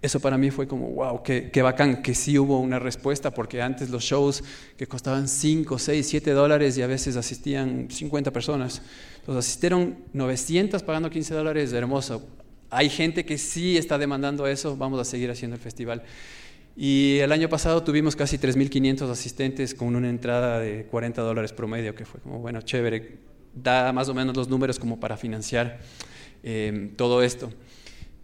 eso 0.00 0.18
para 0.18 0.36
mí 0.36 0.50
fue 0.50 0.66
como, 0.66 0.88
wow, 0.88 1.22
qué, 1.22 1.50
qué 1.52 1.62
bacán, 1.62 2.02
que 2.02 2.12
sí 2.12 2.36
hubo 2.36 2.58
una 2.58 2.80
respuesta, 2.80 3.32
porque 3.32 3.62
antes 3.62 3.88
los 3.88 4.02
shows 4.02 4.42
que 4.76 4.88
costaban 4.88 5.28
5, 5.28 5.78
6, 5.78 6.08
7 6.08 6.32
dólares 6.32 6.76
y 6.76 6.82
a 6.82 6.88
veces 6.88 7.14
asistían 7.14 7.86
50 7.88 8.32
personas, 8.32 8.82
los 9.28 9.36
asistieron 9.36 9.96
900 10.12 10.82
pagando 10.82 11.08
15 11.08 11.34
dólares, 11.34 11.72
hermoso. 11.72 12.26
Hay 12.68 12.90
gente 12.90 13.24
que 13.24 13.38
sí 13.38 13.76
está 13.76 13.96
demandando 13.96 14.48
eso, 14.48 14.76
vamos 14.76 14.98
a 14.98 15.04
seguir 15.04 15.30
haciendo 15.30 15.54
el 15.54 15.62
festival. 15.62 16.02
Y 16.76 17.18
el 17.18 17.32
año 17.32 17.48
pasado 17.48 17.82
tuvimos 17.82 18.16
casi 18.16 18.38
3.500 18.38 19.10
asistentes 19.10 19.74
con 19.74 19.94
una 19.94 20.08
entrada 20.08 20.58
de 20.58 20.84
40 20.86 21.20
dólares 21.20 21.52
promedio, 21.52 21.94
que 21.94 22.06
fue 22.06 22.20
como, 22.20 22.38
bueno, 22.38 22.62
chévere, 22.62 23.18
da 23.54 23.92
más 23.92 24.08
o 24.08 24.14
menos 24.14 24.36
los 24.36 24.48
números 24.48 24.78
como 24.78 24.98
para 24.98 25.16
financiar 25.16 25.80
em, 26.42 26.94
todo 26.96 27.22
esto. 27.22 27.50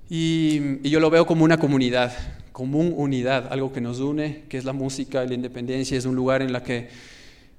Y, 0.09 0.89
yo 0.89 1.01
lo 1.01 1.11
veo 1.11 1.27
como 1.27 1.45
una 1.45 1.59
comunidad, 1.59 2.13
como 2.53 2.79
una 2.79 2.97
unidad, 2.97 3.53
algo 3.53 3.73
que 3.73 3.83
nos 3.83 4.01
une, 4.01 4.45
que 4.49 4.57
es 4.57 4.65
la 4.65 4.73
música, 4.73 5.25
la 5.25 5.35
independencia, 5.35 5.99
es 5.99 6.07
un 6.07 6.17
lugar 6.17 6.41
en 6.41 6.53
la 6.53 6.63
que 6.63 6.89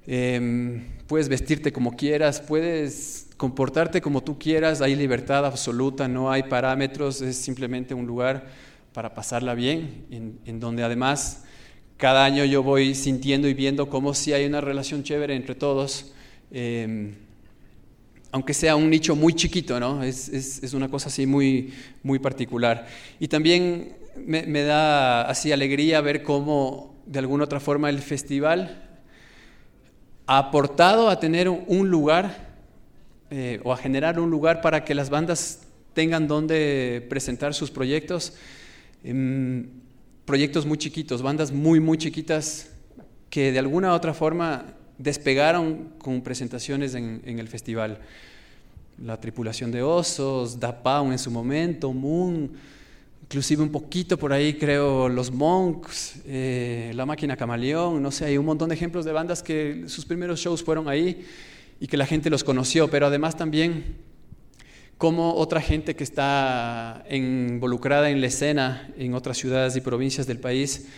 em, 0.08 0.82
puedes 1.06 1.28
vestirte 1.28 1.72
como 1.72 1.96
quieras, 1.96 2.40
puedes 2.40 3.28
comportarte 3.36 4.00
como 4.00 4.24
tú 4.24 4.40
quieras, 4.40 4.82
hay 4.82 4.96
libertad 4.96 5.46
absoluta, 5.46 6.08
no 6.08 6.32
hay 6.32 6.42
parámetros, 6.42 7.22
es 7.22 7.36
simplemente 7.36 7.94
un 7.94 8.06
lugar 8.06 8.48
para 8.92 9.14
pasarla 9.14 9.54
bien, 9.54 10.06
en, 10.44 10.60
donde 10.60 10.82
además 10.82 11.44
cada 11.96 12.24
año 12.24 12.44
yo 12.44 12.62
voy 12.62 12.94
sintiendo 12.94 13.48
y 13.48 13.54
viendo 13.54 13.88
cómo 13.88 14.14
si 14.14 14.32
hay 14.32 14.46
una 14.46 14.60
relación 14.60 15.02
chévere 15.02 15.36
entre 15.36 15.54
todos, 15.54 16.12
em, 16.50 17.14
aunque 18.32 18.54
sea 18.54 18.76
un 18.76 18.88
nicho 18.88 19.14
muy 19.14 19.34
chiquito, 19.34 19.78
¿no? 19.78 20.02
Es, 20.02 20.28
es, 20.28 20.72
una 20.72 20.88
cosa 20.88 21.08
así 21.08 21.26
muy, 21.26 21.72
muy 22.02 22.18
particular. 22.18 22.86
Y 23.18 23.28
también 23.28 23.96
me, 24.16 24.44
me, 24.44 24.62
da 24.62 25.22
así 25.22 25.52
alegría 25.52 26.00
ver 26.00 26.22
cómo 26.22 26.94
de 27.06 27.18
alguna 27.18 27.44
otra 27.44 27.60
forma 27.60 27.90
el 27.90 27.98
festival 27.98 28.88
ha 30.26 30.38
aportado 30.38 31.10
a 31.10 31.18
tener 31.18 31.48
un 31.48 31.90
lugar 31.90 32.50
eh, 33.30 33.60
o 33.64 33.72
a 33.72 33.76
generar 33.76 34.18
un 34.18 34.30
lugar 34.30 34.60
para 34.60 34.84
que 34.84 34.94
las 34.94 35.10
bandas 35.10 35.60
tengan 35.92 36.28
donde 36.28 37.04
presentar 37.08 37.52
sus 37.54 37.70
proyectos 37.70 38.34
proyectos 40.24 40.66
muy 40.66 40.78
chiquitos, 40.78 41.22
bandas 41.22 41.52
muy, 41.52 41.80
muy 41.80 41.98
chiquitas 41.98 42.70
que 43.30 43.52
de 43.52 43.58
alguna 43.58 43.92
u 43.92 43.94
otra 43.94 44.12
forma 44.12 44.74
despegaron 44.98 45.94
con 45.98 46.20
presentaciones 46.20 46.94
en, 46.94 47.22
el 47.24 47.48
festival. 47.48 48.00
La 49.02 49.18
Tripulación 49.18 49.70
de 49.70 49.82
Osos, 49.82 50.60
Da 50.60 50.82
Pound 50.82 51.12
en 51.12 51.18
su 51.18 51.30
momento, 51.30 51.90
Moon, 51.92 52.50
inclusive 53.22 53.62
un 53.62 53.70
poquito 53.70 54.18
por 54.18 54.32
ahí 54.32 54.54
creo 54.54 55.08
Los 55.08 55.30
Monks, 55.30 56.16
eh, 56.26 56.92
La 56.94 57.06
Máquina 57.06 57.34
Camaleón, 57.36 58.02
no 58.02 58.10
sé, 58.10 58.26
hay 58.26 58.36
un 58.36 58.44
montón 58.44 58.68
de 58.68 58.74
ejemplos 58.74 59.06
de 59.06 59.12
bandas 59.12 59.42
que 59.42 59.84
sus 59.86 60.04
primeros 60.04 60.38
shows 60.38 60.62
fueron 60.62 60.86
ahí 60.86 61.24
y 61.80 61.86
que 61.86 61.96
la 61.96 62.04
gente 62.04 62.28
los 62.28 62.44
conoció, 62.44 62.90
pero 62.90 63.06
además 63.06 63.38
también 63.38 63.96
como 65.00 65.32
otra 65.36 65.62
gente 65.62 65.96
que 65.96 66.04
está 66.04 67.06
involucrada 67.10 68.10
en 68.10 68.20
la 68.20 68.26
escena 68.26 68.92
en 68.98 69.14
otras 69.14 69.38
ciudades 69.38 69.74
y 69.74 69.80
provincias 69.80 70.26
del 70.26 70.38
país 70.38 70.88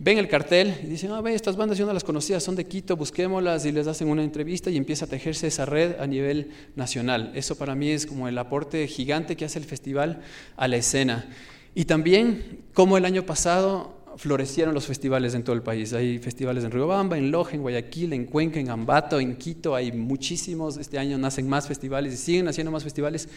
ven 0.00 0.18
el 0.18 0.26
cartel 0.26 0.74
y 0.82 0.88
dicen, 0.88 1.12
ah, 1.12 1.20
ve, 1.20 1.32
estas 1.32 1.56
bandas 1.56 1.78
yo 1.78 1.86
no 1.86 1.92
las 1.92 2.02
conocía, 2.02 2.40
son 2.40 2.56
de 2.56 2.66
Quito, 2.66 2.96
busquémoslas 2.96 3.64
y 3.64 3.70
les 3.70 3.86
hacen 3.86 4.08
una 4.08 4.24
entrevista 4.24 4.68
y 4.68 4.76
empieza 4.76 5.04
a 5.04 5.08
tejerse 5.08 5.46
esa 5.46 5.64
red 5.64 6.00
a 6.00 6.08
nivel 6.08 6.50
nacional. 6.74 7.30
Eso 7.36 7.56
para 7.56 7.76
mí 7.76 7.90
es 7.90 8.04
como 8.04 8.26
el 8.26 8.36
aporte 8.36 8.84
gigante 8.88 9.36
que 9.36 9.44
hace 9.44 9.60
el 9.60 9.64
festival 9.64 10.22
a 10.56 10.66
la 10.66 10.78
escena. 10.78 11.28
Y 11.76 11.84
también 11.84 12.62
como 12.74 12.96
el 12.96 13.04
año 13.04 13.26
pasado 13.26 13.95
florecieron 14.16 14.74
los 14.74 14.86
festivales 14.86 15.34
en 15.34 15.44
todo 15.44 15.54
el 15.54 15.62
país. 15.62 15.92
Hay 15.92 16.18
festivales 16.18 16.64
en 16.64 16.70
Riobamba, 16.70 17.16
en 17.18 17.30
Loja, 17.30 17.54
en 17.54 17.62
Guayaquil, 17.62 18.12
en 18.12 18.24
Cuenca, 18.24 18.58
en 18.58 18.70
Ambato, 18.70 19.20
en 19.20 19.36
Quito, 19.36 19.74
hay 19.74 19.92
muchísimos. 19.92 20.76
Este 20.76 20.98
año 20.98 21.18
nacen 21.18 21.48
más 21.48 21.68
festivales 21.68 22.14
y 22.14 22.16
siguen 22.16 22.48
haciendo 22.48 22.70
más 22.70 22.82
festivales 22.82 23.28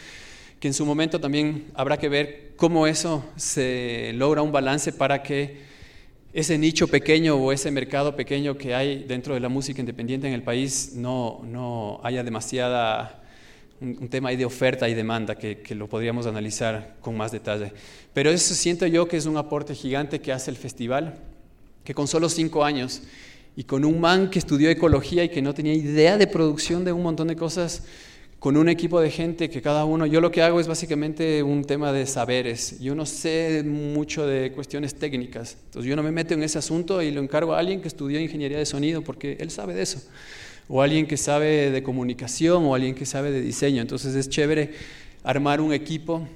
que 0.60 0.68
en 0.68 0.74
su 0.74 0.86
momento 0.86 1.22
también 1.22 1.68
habrá 1.74 1.98
que 1.98 2.10
ver 2.10 2.52
cómo 2.58 2.86
eso 2.86 3.24
se 3.38 4.12
logra 4.16 4.42
un 4.42 4.52
balance 4.52 4.92
para 4.92 5.24
que 5.24 5.70
ese 6.34 6.58
nicho 6.58 6.88
pequeño 6.88 7.36
o 7.36 7.52
ese 7.52 7.72
mercado 7.72 8.16
pequeño 8.16 8.58
que 8.58 8.76
hay 8.76 9.04
dentro 9.04 9.34
de 9.34 9.40
la 9.40 9.50
música 9.50 9.80
independiente 9.80 10.28
en 10.28 10.34
el 10.34 10.44
país 10.44 10.92
no, 10.96 11.42
no 11.46 12.02
haya 12.04 12.24
demasiada 12.24 13.24
un, 13.82 14.10
tema 14.10 14.30
ahí 14.30 14.36
de 14.36 14.46
oferta 14.46 14.90
y 14.90 14.94
demanda 14.94 15.36
que, 15.36 15.64
lo 15.76 15.88
podríamos 15.88 16.26
analizar 16.26 16.96
con 17.02 17.16
más 17.16 17.32
detalle. 17.32 17.74
Pero 18.14 18.30
eso 18.30 18.54
siento 18.54 18.86
yo 18.88 19.08
que 19.08 19.18
es 19.18 19.26
un 19.26 19.38
aporte 19.38 19.74
gigante 19.76 20.20
que 20.20 20.32
hace 20.32 20.52
el 20.52 20.58
festival, 20.58 21.16
que 21.84 21.94
con 21.94 22.08
solo 22.08 22.30
cinco 22.30 22.64
años 22.64 23.02
y 23.56 23.64
con 23.64 23.86
un 23.86 24.00
man 24.00 24.30
que 24.30 24.40
estudió 24.40 24.70
ecología 24.70 25.24
y 25.24 25.30
que 25.30 25.42
no 25.42 25.54
tenía 25.54 25.74
idea 25.74 26.18
de 26.18 26.28
producción 26.28 26.86
de 26.86 26.92
un 26.92 27.04
montón 27.04 27.28
de 27.28 27.36
cosas, 27.36 27.84
con 28.40 28.56
un 28.56 28.70
equipo 28.70 29.02
de 29.02 29.12
gente 29.12 29.50
que 29.50 29.62
cada 29.62 29.84
uno, 29.86 30.06
yo 30.06 30.22
lo 30.22 30.32
que 30.32 30.42
hago 30.42 30.60
es 30.60 30.68
básicamente 30.68 31.44
un 31.44 31.66
tema 31.66 31.92
de 31.92 32.06
saberes. 32.06 32.80
Yo 32.80 32.96
no 32.96 33.06
sé 33.06 33.64
mucho 33.66 34.26
de 34.26 34.52
cuestiones 34.54 34.96
técnicas, 34.96 35.58
entonces 35.66 35.90
yo 35.90 35.96
no 35.96 36.04
me 36.04 36.12
meto 36.12 36.34
en 36.34 36.44
ese 36.44 36.58
asunto 36.58 37.02
y 37.02 37.12
lo 37.12 37.22
encargo 37.22 37.54
a 37.54 37.60
alguien 37.60 37.82
que 37.82 37.90
estudió 37.90 38.20
ingeniería 38.20 38.58
de 38.58 38.66
sonido 38.66 39.02
porque 39.02 39.38
él 39.40 39.52
sabe 39.52 39.74
de 39.74 39.82
eso 39.82 40.02
o 40.70 40.84
alguien 40.84 41.08
que 41.08 41.18
sabe 41.18 41.72
de 41.72 41.84
comunicación 41.84 42.64
o 42.66 42.76
alguien 42.76 42.94
que 42.94 43.06
sabe 43.06 43.32
de 43.32 43.42
diseño. 43.42 43.82
Entonces 43.82 44.16
es 44.16 44.30
chévere 44.30 44.72
armar 45.24 45.60
un 45.60 45.74
equipo 45.74 46.28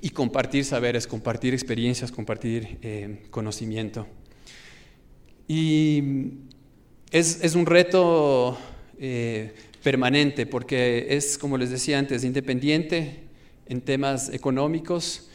y 0.00 0.10
compartir 0.10 0.64
saberes, 0.64 1.06
compartir 1.06 1.54
experiencias, 1.54 2.12
compartir 2.12 2.78
eh, 2.82 3.22
conocimiento. 3.30 4.06
Y 5.48 6.02
es, 7.10 7.54
un 7.54 7.66
reto 7.66 8.58
eh, 8.98 9.54
permanente 9.82 10.46
porque 10.46 11.06
es, 11.10 11.36
como 11.36 11.58
les 11.58 11.70
decía 11.70 11.98
antes, 11.98 12.24
independiente 12.24 13.20
en 13.66 13.80
temas 13.80 14.28
económicos, 14.32 15.28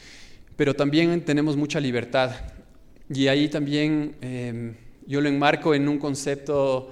pero 0.56 0.74
también 0.74 1.22
tenemos 1.22 1.56
mucha 1.58 1.80
libertad. 1.80 2.32
Y 3.10 3.28
ahí 3.28 3.48
también 3.48 4.16
eh, 4.22 4.74
yo 5.06 5.22
lo 5.22 5.30
enmarco 5.30 5.74
en 5.74 5.88
un 5.88 5.98
concepto 5.98 6.92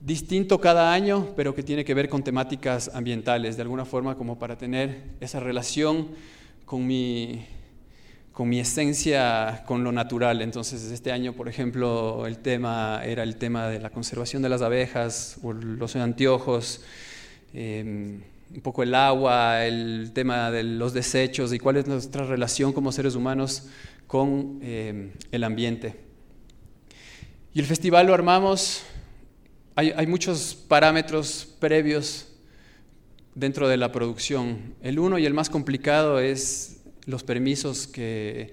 distinto 0.00 0.60
cada 0.60 0.92
año, 0.92 1.32
pero 1.36 1.54
que 1.54 1.62
tiene 1.62 1.84
que 1.84 1.94
ver 1.94 2.08
con 2.08 2.22
temáticas 2.22 2.90
ambientales, 2.94 3.56
de 3.56 3.62
alguna 3.62 3.84
forma 3.84 4.16
como 4.16 4.38
para 4.38 4.56
tener 4.56 5.02
esa 5.20 5.40
relación 5.40 6.08
con 6.64 6.86
mi, 6.86 7.44
con 8.36 8.50
mi 8.50 8.60
esencia, 8.60 9.62
con 9.64 9.82
lo 9.82 9.92
natural. 9.92 10.42
Entonces, 10.42 10.82
este 10.90 11.10
año, 11.10 11.32
por 11.32 11.48
ejemplo, 11.48 12.26
el 12.26 12.36
tema 12.36 13.00
era 13.02 13.22
el 13.22 13.36
tema 13.36 13.68
de 13.68 13.80
la 13.80 13.88
conservación 13.88 14.42
de 14.42 14.50
las 14.50 14.60
abejas, 14.60 15.38
los 15.42 15.96
anteojos, 15.96 16.82
em, 17.54 18.20
un 18.54 18.60
poco 18.60 18.82
el 18.82 18.94
agua, 18.94 19.64
el 19.64 20.10
tema 20.12 20.50
de 20.50 20.64
los 20.64 20.92
desechos 20.92 21.54
y 21.54 21.58
cuál 21.58 21.78
es 21.78 21.86
nuestra 21.86 22.26
relación 22.26 22.74
como 22.74 22.92
seres 22.92 23.14
humanos 23.14 23.68
con 24.06 24.58
em, 24.60 25.12
el 25.32 25.42
ambiente. 25.42 25.96
Y 27.54 27.60
el 27.60 27.64
festival 27.64 28.06
lo 28.06 28.12
armamos 28.12 28.84
hay, 29.78 30.06
muchos 30.06 30.54
parámetros 30.54 31.46
previos 31.58 32.28
dentro 33.34 33.66
de 33.66 33.76
la 33.78 33.92
producción. 33.92 34.74
El 34.82 34.98
uno 34.98 35.18
y 35.18 35.26
el 35.26 35.34
más 35.34 35.50
complicado 35.50 36.18
es 36.18 36.75
los 37.06 37.22
permisos 37.22 37.86
que 37.86 38.52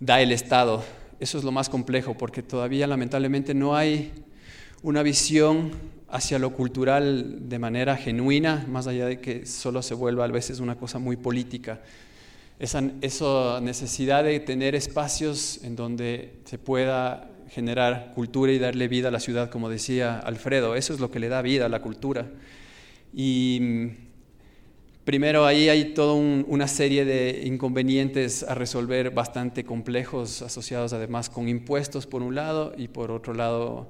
da 0.00 0.20
el 0.20 0.32
Estado. 0.32 0.84
Eso 1.20 1.38
es 1.38 1.44
lo 1.44 1.52
más 1.52 1.68
complejo 1.68 2.16
porque 2.16 2.42
todavía 2.42 2.86
lamentablemente 2.86 3.54
no 3.54 3.76
hay 3.76 4.12
una 4.82 5.02
visión 5.02 5.72
hacia 6.08 6.38
lo 6.38 6.54
cultural 6.54 7.48
de 7.48 7.58
manera 7.58 7.96
genuina, 7.96 8.64
más 8.68 8.86
allá 8.86 9.06
de 9.06 9.20
que 9.20 9.44
solo 9.44 9.82
se 9.82 9.94
vuelva 9.94 10.24
a 10.24 10.28
veces 10.28 10.60
una 10.60 10.76
cosa 10.76 10.98
muy 10.98 11.16
política. 11.16 11.80
Esa, 12.58 12.82
esa 13.02 13.60
necesidad 13.60 14.24
de 14.24 14.40
tener 14.40 14.74
espacios 14.74 15.60
en 15.62 15.76
donde 15.76 16.34
se 16.44 16.58
pueda 16.58 17.30
generar 17.50 18.12
cultura 18.14 18.52
y 18.52 18.58
darle 18.58 18.88
vida 18.88 19.08
a 19.08 19.10
la 19.10 19.20
ciudad, 19.20 19.50
como 19.50 19.68
decía 19.68 20.18
Alfredo. 20.18 20.74
Eso 20.74 20.94
es 20.94 21.00
lo 21.00 21.10
que 21.10 21.18
le 21.18 21.28
da 21.28 21.42
vida 21.42 21.66
a 21.66 21.68
la 21.68 21.82
cultura. 21.82 22.26
Y 23.12 23.90
primero 25.08 25.46
ahí 25.46 25.70
hay 25.70 25.94
toda 25.94 26.12
una 26.12 26.68
serie 26.68 27.06
de 27.06 27.40
inconvenientes 27.46 28.42
a 28.42 28.54
resolver 28.54 29.08
bastante 29.08 29.64
complejos, 29.64 30.42
asociados 30.42 30.92
además 30.92 31.30
con 31.30 31.48
impuestos 31.48 32.06
por 32.06 32.20
un 32.20 32.34
lado 32.34 32.74
y 32.76 32.88
por 32.88 33.10
otro 33.10 33.32
lado 33.32 33.88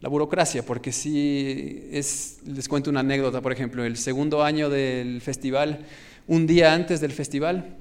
la 0.00 0.08
burocracia, 0.08 0.66
porque 0.66 0.90
sí 0.90 1.88
es, 1.92 2.38
les 2.44 2.66
cuento 2.66 2.90
una 2.90 3.00
anécdota, 3.00 3.40
por 3.40 3.52
ejemplo, 3.52 3.84
el 3.84 3.96
segundo 3.96 4.42
año 4.42 4.68
del 4.68 5.20
festival, 5.20 5.86
un 6.26 6.48
día 6.48 6.74
antes 6.74 7.00
del 7.00 7.12
festival, 7.12 7.76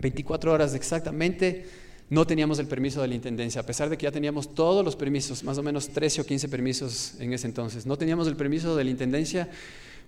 24 0.00 0.52
horas 0.52 0.72
exactamente, 0.76 1.66
no 2.10 2.28
teníamos 2.28 2.60
el 2.60 2.68
permiso 2.68 3.02
de 3.02 3.08
la 3.08 3.16
Intendencia, 3.16 3.62
a 3.62 3.66
pesar 3.66 3.90
de 3.90 3.98
que 3.98 4.04
ya 4.04 4.12
teníamos 4.12 4.54
todos 4.54 4.84
los 4.84 4.94
permisos, 4.94 5.42
más 5.42 5.58
o 5.58 5.64
menos 5.64 5.88
13 5.88 6.20
o 6.20 6.24
15 6.24 6.48
permisos 6.48 7.14
en 7.18 7.32
ese 7.32 7.48
entonces. 7.48 7.86
No 7.86 7.98
teníamos 7.98 8.28
el 8.28 8.36
permiso 8.36 8.76
de 8.76 8.84
la 8.84 8.90
Intendencia 8.90 9.48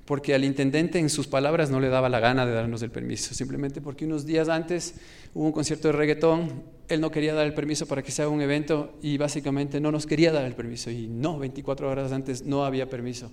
porque 0.06 0.34
al 0.34 0.44
intendente 0.44 0.98
en 0.98 1.10
sus 1.10 1.26
palabras 1.26 1.70
no 1.70 1.80
le 1.80 1.88
daba 1.88 2.08
la 2.08 2.20
gana 2.20 2.46
de 2.46 2.52
darnos 2.52 2.80
el 2.82 2.90
permiso, 2.90 3.34
simplemente 3.34 3.80
porque 3.80 4.06
unos 4.06 4.24
días 4.24 4.48
antes 4.48 4.94
hubo 5.34 5.44
un 5.44 5.52
concierto 5.52 5.88
de 5.88 5.92
reggaetón, 5.92 6.62
él 6.88 7.00
no 7.00 7.10
quería 7.10 7.34
dar 7.34 7.44
el 7.44 7.54
permiso 7.54 7.86
para 7.86 8.02
que 8.02 8.12
se 8.12 8.22
haga 8.22 8.30
un 8.30 8.40
evento 8.40 8.94
y 9.02 9.18
básicamente 9.18 9.80
no 9.80 9.90
nos 9.90 10.06
quería 10.06 10.32
dar 10.32 10.44
el 10.44 10.54
permiso 10.54 10.90
y 10.90 11.08
no, 11.08 11.38
24 11.38 11.90
horas 11.90 12.12
antes 12.12 12.44
no 12.44 12.64
había 12.64 12.88
permiso. 12.88 13.32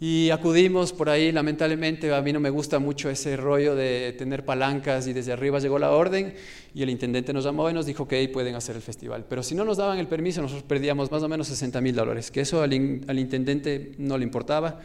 Y 0.00 0.30
acudimos 0.30 0.92
por 0.92 1.08
ahí, 1.08 1.30
lamentablemente, 1.30 2.12
a 2.12 2.20
mí 2.22 2.32
no 2.32 2.40
me 2.40 2.50
gusta 2.50 2.80
mucho 2.80 3.08
ese 3.08 3.36
rollo 3.36 3.76
de 3.76 4.12
tener 4.18 4.44
palancas 4.44 5.06
y 5.06 5.12
desde 5.12 5.32
arriba 5.32 5.60
llegó 5.60 5.78
la 5.78 5.92
orden 5.92 6.34
y 6.74 6.82
el 6.82 6.90
intendente 6.90 7.32
nos 7.32 7.44
llamó 7.44 7.70
y 7.70 7.72
nos 7.72 7.86
dijo 7.86 8.08
que 8.08 8.16
ahí 8.16 8.26
pueden 8.26 8.56
hacer 8.56 8.74
el 8.74 8.82
festival. 8.82 9.24
Pero 9.28 9.44
si 9.44 9.54
no 9.54 9.64
nos 9.64 9.76
daban 9.76 10.00
el 10.00 10.08
permiso, 10.08 10.42
nosotros 10.42 10.64
perdíamos 10.64 11.12
más 11.12 11.22
o 11.22 11.28
menos 11.28 11.46
60 11.46 11.80
mil 11.80 11.94
dólares, 11.94 12.32
que 12.32 12.40
eso 12.40 12.62
al, 12.62 12.72
al 13.06 13.18
intendente 13.20 13.92
no 13.98 14.18
le 14.18 14.24
importaba. 14.24 14.80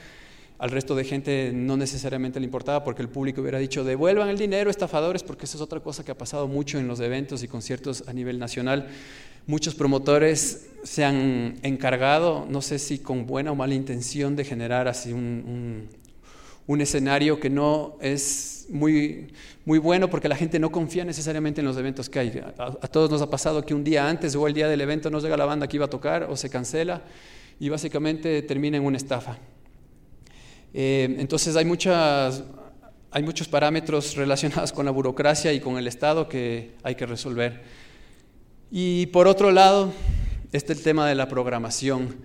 Al 0.60 0.72
resto 0.72 0.96
de 0.96 1.04
gente 1.04 1.52
no 1.54 1.78
necesariamente 1.78 2.40
le 2.40 2.46
importaba 2.46 2.84
porque 2.84 3.04
el 3.04 3.10
público 3.10 3.42
hubiera 3.42 3.60
dicho 3.60 3.84
devuelvan 3.84 4.30
el 4.30 4.40
dinero, 4.40 4.72
estafadores, 4.72 5.22
porque 5.22 5.46
esa 5.46 5.58
es 5.58 5.62
otra 5.62 5.80
cosa 5.82 6.04
que 6.04 6.12
ha 6.12 6.18
pasado 6.18 6.48
mucho 6.48 6.80
en 6.80 6.88
los 6.88 7.00
eventos 7.00 7.44
y 7.44 7.48
conciertos 7.48 8.04
a 8.08 8.14
nivel 8.14 8.40
nacional. 8.40 8.88
Muchos 9.46 9.76
promotores 9.76 10.70
se 10.84 11.06
han 11.06 11.58
encargado, 11.62 12.48
no 12.50 12.64
sé 12.64 12.80
si 12.80 12.98
con 12.98 13.28
buena 13.28 13.52
o 13.52 13.56
mala 13.56 13.76
intención, 13.76 14.36
de 14.36 14.46
generar 14.46 14.88
así 14.88 15.14
un, 15.14 15.88
un, 16.66 16.82
escenario 16.82 17.40
que 17.40 17.52
no 17.52 17.96
es 18.02 18.66
muy, 18.70 19.28
muy 19.64 19.78
bueno 19.78 20.10
porque 20.10 20.28
la 20.28 20.36
gente 20.36 20.60
no 20.60 20.72
confía 20.72 21.06
necesariamente 21.06 21.62
en 21.62 21.68
los 21.68 21.78
eventos 21.78 22.10
que 22.10 22.18
hay. 22.18 22.42
A, 22.58 22.66
a 22.66 22.88
todos 22.88 23.12
nos 23.12 23.22
ha 23.22 23.30
pasado 23.30 23.64
que 23.64 23.76
un 23.76 23.84
día 23.84 24.10
antes 24.10 24.36
o 24.36 24.48
el 24.48 24.56
día 24.56 24.68
del 24.68 24.82
evento 24.82 25.12
no 25.12 25.20
llega 25.20 25.38
la 25.38 25.46
banda 25.46 25.68
que 25.68 25.78
iba 25.78 25.86
a 25.86 25.90
tocar 25.90 26.24
o 26.24 26.36
se 26.36 26.50
cancela 26.50 27.04
y 27.60 27.70
básicamente 27.70 28.42
termina 28.42 28.78
en 28.78 28.86
una 28.86 28.98
estafa. 28.98 29.38
Eh, 30.74 31.16
entonces 31.20 31.56
hay, 31.56 31.66
muchos 31.66 33.48
parámetros 33.50 34.16
relacionados 34.16 34.72
con 34.72 34.86
la 34.86 34.92
burocracia 34.92 35.54
y 35.54 35.60
con 35.60 35.78
el 35.78 35.88
Estado 35.88 36.28
que 36.28 36.72
hay 36.84 36.96
que 36.96 37.06
resolver. 37.06 37.62
Y 38.72 39.08
por 39.08 39.28
otro 39.28 39.52
lado, 39.52 39.94
este 40.52 40.74
el 40.74 40.82
tema 40.82 41.08
de 41.08 41.16
la 41.16 41.28
programación. 41.28 42.16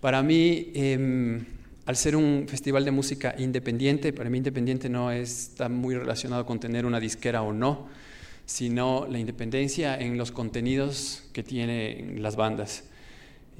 Para 0.00 0.22
mí, 0.22 0.70
em, 0.74 1.44
al 1.86 1.96
ser 1.96 2.16
un 2.16 2.46
festival 2.48 2.84
de 2.84 2.90
música 2.90 3.34
independiente, 3.38 4.12
para 4.12 4.30
mí 4.30 4.38
independiente 4.38 4.88
no 4.88 5.10
está 5.10 5.68
muy 5.68 5.94
relacionado 5.94 6.46
con 6.46 6.60
tener 6.60 6.86
una 6.86 7.00
disquera 7.00 7.42
o 7.42 7.52
no, 7.52 7.88
sino 8.46 9.06
la 9.10 9.18
independencia 9.18 9.98
en 9.98 10.16
los 10.16 10.32
contenidos 10.32 11.24
que 11.32 11.42
tienen 11.42 12.22
las 12.22 12.36
bandas. 12.36 12.84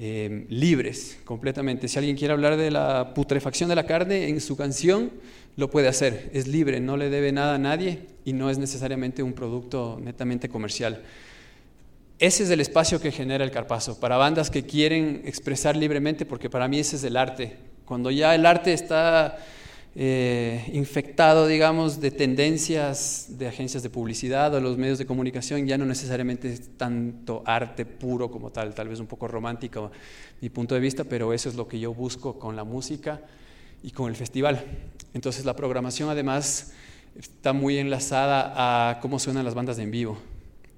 Em, 0.03 0.47
libres 0.49 1.19
completamente. 1.25 1.87
Si 1.87 1.99
alguien 1.99 2.17
quiere 2.17 2.33
hablar 2.33 2.57
de 2.57 2.71
la 2.71 3.13
putrefacción 3.13 3.69
de 3.69 3.75
la 3.75 3.85
carne 3.85 4.29
en 4.29 4.41
su 4.41 4.57
canción, 4.57 5.11
lo 5.57 5.69
puede 5.69 5.87
hacer. 5.87 6.31
Es 6.33 6.47
libre, 6.47 6.79
no 6.79 6.97
le 6.97 7.11
debe 7.11 7.31
nada 7.31 7.53
a 7.53 7.59
nadie 7.59 7.99
y 8.25 8.33
no 8.33 8.49
es 8.49 8.57
necesariamente 8.57 9.21
un 9.21 9.33
producto 9.33 9.99
netamente 10.03 10.49
comercial. 10.49 11.03
Ese 12.17 12.41
es 12.41 12.49
el 12.49 12.61
espacio 12.61 12.99
que 12.99 13.11
genera 13.11 13.43
el 13.43 13.51
Carpazo, 13.51 13.99
para 13.99 14.17
bandas 14.17 14.49
que 14.49 14.63
quieren 14.63 15.21
expresar 15.23 15.77
libremente, 15.77 16.25
porque 16.25 16.49
para 16.49 16.67
mí 16.67 16.79
ese 16.79 16.95
es 16.95 17.03
el 17.03 17.15
arte. 17.15 17.57
Cuando 17.85 18.09
ya 18.09 18.33
el 18.33 18.47
arte 18.47 18.73
está 18.73 19.37
eh, 19.93 20.69
infectado, 20.73 21.47
digamos, 21.47 21.99
de 21.99 22.11
tendencias 22.11 23.25
de 23.37 23.47
agencias 23.47 23.83
de 23.83 23.89
publicidad 23.89 24.53
o 24.55 24.61
los 24.61 24.77
medios 24.77 24.97
de 24.97 25.05
comunicación, 25.05 25.67
ya 25.67 25.77
no 25.77 25.85
necesariamente 25.85 26.51
es 26.51 26.77
tanto 26.77 27.43
arte 27.45 27.85
puro 27.85 28.31
como 28.31 28.51
tal, 28.51 28.73
tal 28.73 28.87
vez 28.87 28.99
un 28.99 29.07
poco 29.07 29.27
romántico 29.27 29.91
mi 30.39 30.49
punto 30.49 30.75
de 30.75 30.81
vista, 30.81 31.03
pero 31.03 31.33
eso 31.33 31.49
es 31.49 31.55
lo 31.55 31.67
que 31.67 31.79
yo 31.79 31.93
busco 31.93 32.39
con 32.39 32.55
la 32.55 32.63
música 32.63 33.21
y 33.83 33.91
con 33.91 34.09
el 34.09 34.15
festival. 34.15 34.63
Entonces 35.13 35.43
la 35.43 35.55
programación 35.55 36.09
además 36.09 36.71
está 37.17 37.51
muy 37.51 37.77
enlazada 37.77 38.91
a 38.91 38.99
cómo 39.01 39.19
suenan 39.19 39.43
las 39.43 39.55
bandas 39.55 39.77
de 39.77 39.83
en 39.83 39.91
vivo. 39.91 40.17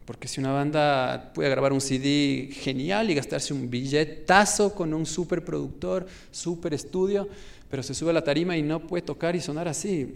Porque 0.06 0.28
si 0.28 0.42
una 0.42 0.52
banda 0.52 1.32
puede 1.34 1.50
grabar 1.50 1.72
un 1.72 1.80
CD 1.80 2.50
genial 2.52 3.10
y 3.10 3.16
gastarse 3.16 3.54
un 3.54 3.70
billetazo 3.70 4.76
con 4.76 4.94
un 4.94 5.06
super 5.06 5.46
productor, 5.46 6.08
super 6.32 6.74
estudio, 6.74 7.30
pero 7.74 7.82
se 7.82 7.96
sube 7.96 8.12
a 8.12 8.14
la 8.14 8.24
tarima 8.24 8.56
y 8.56 8.62
no 8.62 8.82
puede 8.82 9.02
tocar 9.02 9.36
y 9.36 9.42
sonar 9.42 9.68
así. 9.68 10.14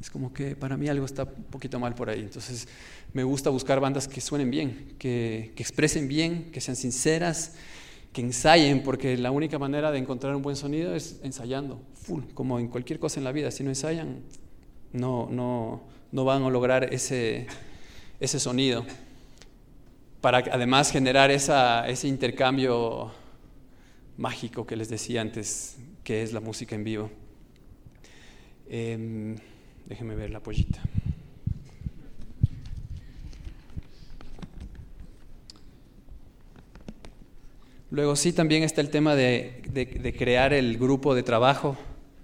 Es 0.00 0.10
como 0.10 0.32
que 0.32 0.56
para 0.56 0.76
mí 0.76 0.88
algo 0.88 1.06
está 1.06 1.22
un 1.22 1.44
poquito 1.44 1.78
mal 1.78 1.94
por 1.94 2.10
ahí. 2.10 2.18
Entonces 2.18 2.66
me 3.12 3.22
gusta 3.22 3.48
buscar 3.48 3.78
bandas 3.78 4.08
que 4.08 4.20
suenen 4.20 4.50
bien, 4.50 4.96
que, 4.98 5.52
expresen 5.56 6.08
bien, 6.08 6.50
que 6.50 6.60
sean 6.60 6.74
sinceras, 6.74 7.54
que 8.12 8.22
ensayen, 8.22 8.82
porque 8.82 9.16
la 9.16 9.30
única 9.30 9.56
manera 9.56 9.92
de 9.92 9.98
encontrar 9.98 10.34
un 10.34 10.42
buen 10.42 10.56
sonido 10.56 10.96
es 10.96 11.20
ensayando, 11.22 11.80
full, 11.94 12.24
como 12.34 12.58
en 12.58 12.66
cualquier 12.66 12.98
cosa 12.98 13.20
en 13.20 13.24
la 13.24 13.30
vida. 13.30 13.52
Si 13.52 13.62
no 13.62 13.70
ensayan, 13.70 14.22
no, 14.92 15.28
no, 15.30 15.82
no 16.10 16.24
van 16.24 16.42
a 16.42 16.50
lograr 16.50 16.92
ese, 16.92 17.46
ese 18.18 18.40
sonido. 18.40 18.84
Para 20.20 20.38
además 20.38 20.90
generar 20.90 21.30
esa, 21.30 21.88
ese 21.88 22.08
intercambio 22.08 23.12
mágico 24.16 24.66
que 24.66 24.74
les 24.74 24.88
decía 24.88 25.20
antes, 25.20 25.76
que 26.06 26.22
es 26.22 26.32
la 26.32 26.38
música 26.38 26.76
en 26.76 26.84
vivo. 26.84 27.10
Eh, 28.68 29.34
déjenme 29.86 30.14
ver 30.14 30.30
la 30.30 30.38
pollita. 30.38 30.80
Luego 37.90 38.14
sí, 38.14 38.32
también 38.32 38.62
está 38.62 38.80
el 38.82 38.90
tema 38.90 39.16
de, 39.16 39.62
de, 39.72 40.14
crear 40.14 40.52
el 40.52 40.78
grupo 40.78 41.12
de 41.16 41.24
trabajo. 41.24 41.76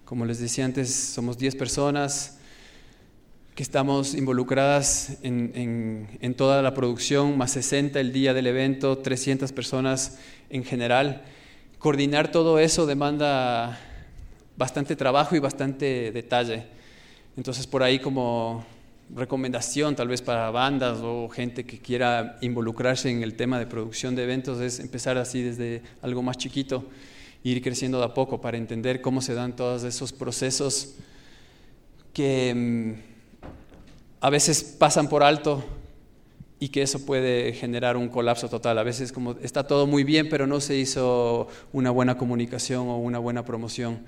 Como 0.04 0.26
les 0.26 0.38
decía 0.38 0.64
antes, 0.64 0.94
somos 0.94 1.36
10 1.36 1.56
personas 1.56 2.38
que 3.56 3.64
estamos 3.64 4.14
involucradas 4.14 5.18
en, 5.24 5.50
en, 5.56 6.18
en, 6.20 6.34
toda 6.34 6.62
la 6.62 6.72
producción, 6.72 7.36
más 7.36 7.50
60 7.50 7.98
el 7.98 8.12
día 8.12 8.32
del 8.32 8.46
evento, 8.46 8.98
300 8.98 9.50
personas 9.50 10.20
en 10.50 10.62
general 10.62 11.24
coordinar 11.82 12.30
todo 12.30 12.60
eso 12.60 12.86
demanda 12.86 13.76
bastante 14.56 14.94
trabajo 14.94 15.34
y 15.34 15.40
bastante 15.40 16.12
detalle. 16.12 16.66
Entonces 17.36 17.66
por 17.66 17.82
ahí 17.82 17.98
como 17.98 18.64
recomendación 19.12 19.96
tal 19.96 20.06
vez 20.06 20.22
para 20.22 20.48
bandas 20.52 21.00
o 21.02 21.28
gente 21.28 21.66
que 21.66 21.80
quiera 21.80 22.38
involucrarse 22.40 23.10
en 23.10 23.24
el 23.24 23.34
tema 23.34 23.58
de 23.58 23.66
producción 23.66 24.14
de 24.14 24.22
eventos 24.22 24.60
es 24.60 24.78
empezar 24.78 25.18
así 25.18 25.42
desde 25.42 25.82
algo 26.02 26.22
más 26.22 26.38
chiquito, 26.38 26.84
ir 27.42 27.60
creciendo 27.60 27.98
de 27.98 28.04
a 28.04 28.14
poco 28.14 28.40
para 28.40 28.56
entender 28.58 29.00
cómo 29.00 29.20
se 29.20 29.34
dan 29.34 29.56
todos 29.56 29.82
esos 29.82 30.12
procesos 30.12 30.94
que 32.14 32.54
mm, 32.54 32.92
a 34.20 34.30
veces 34.30 34.62
pasan 34.62 35.08
por 35.08 35.24
alto 35.24 35.64
y 36.62 36.68
que 36.68 36.80
eso 36.80 37.04
puede 37.04 37.54
generar 37.54 37.96
un 37.96 38.08
colapso 38.08 38.48
total. 38.48 38.78
A 38.78 38.84
veces 38.84 39.10
como 39.10 39.32
está 39.42 39.66
todo 39.66 39.88
muy 39.88 40.04
bien, 40.04 40.28
pero 40.28 40.46
no 40.46 40.60
se 40.60 40.76
hizo 40.76 41.48
una 41.72 41.90
buena 41.90 42.16
comunicación 42.16 42.86
o 42.86 42.98
una 42.98 43.18
buena 43.18 43.44
promoción. 43.44 44.04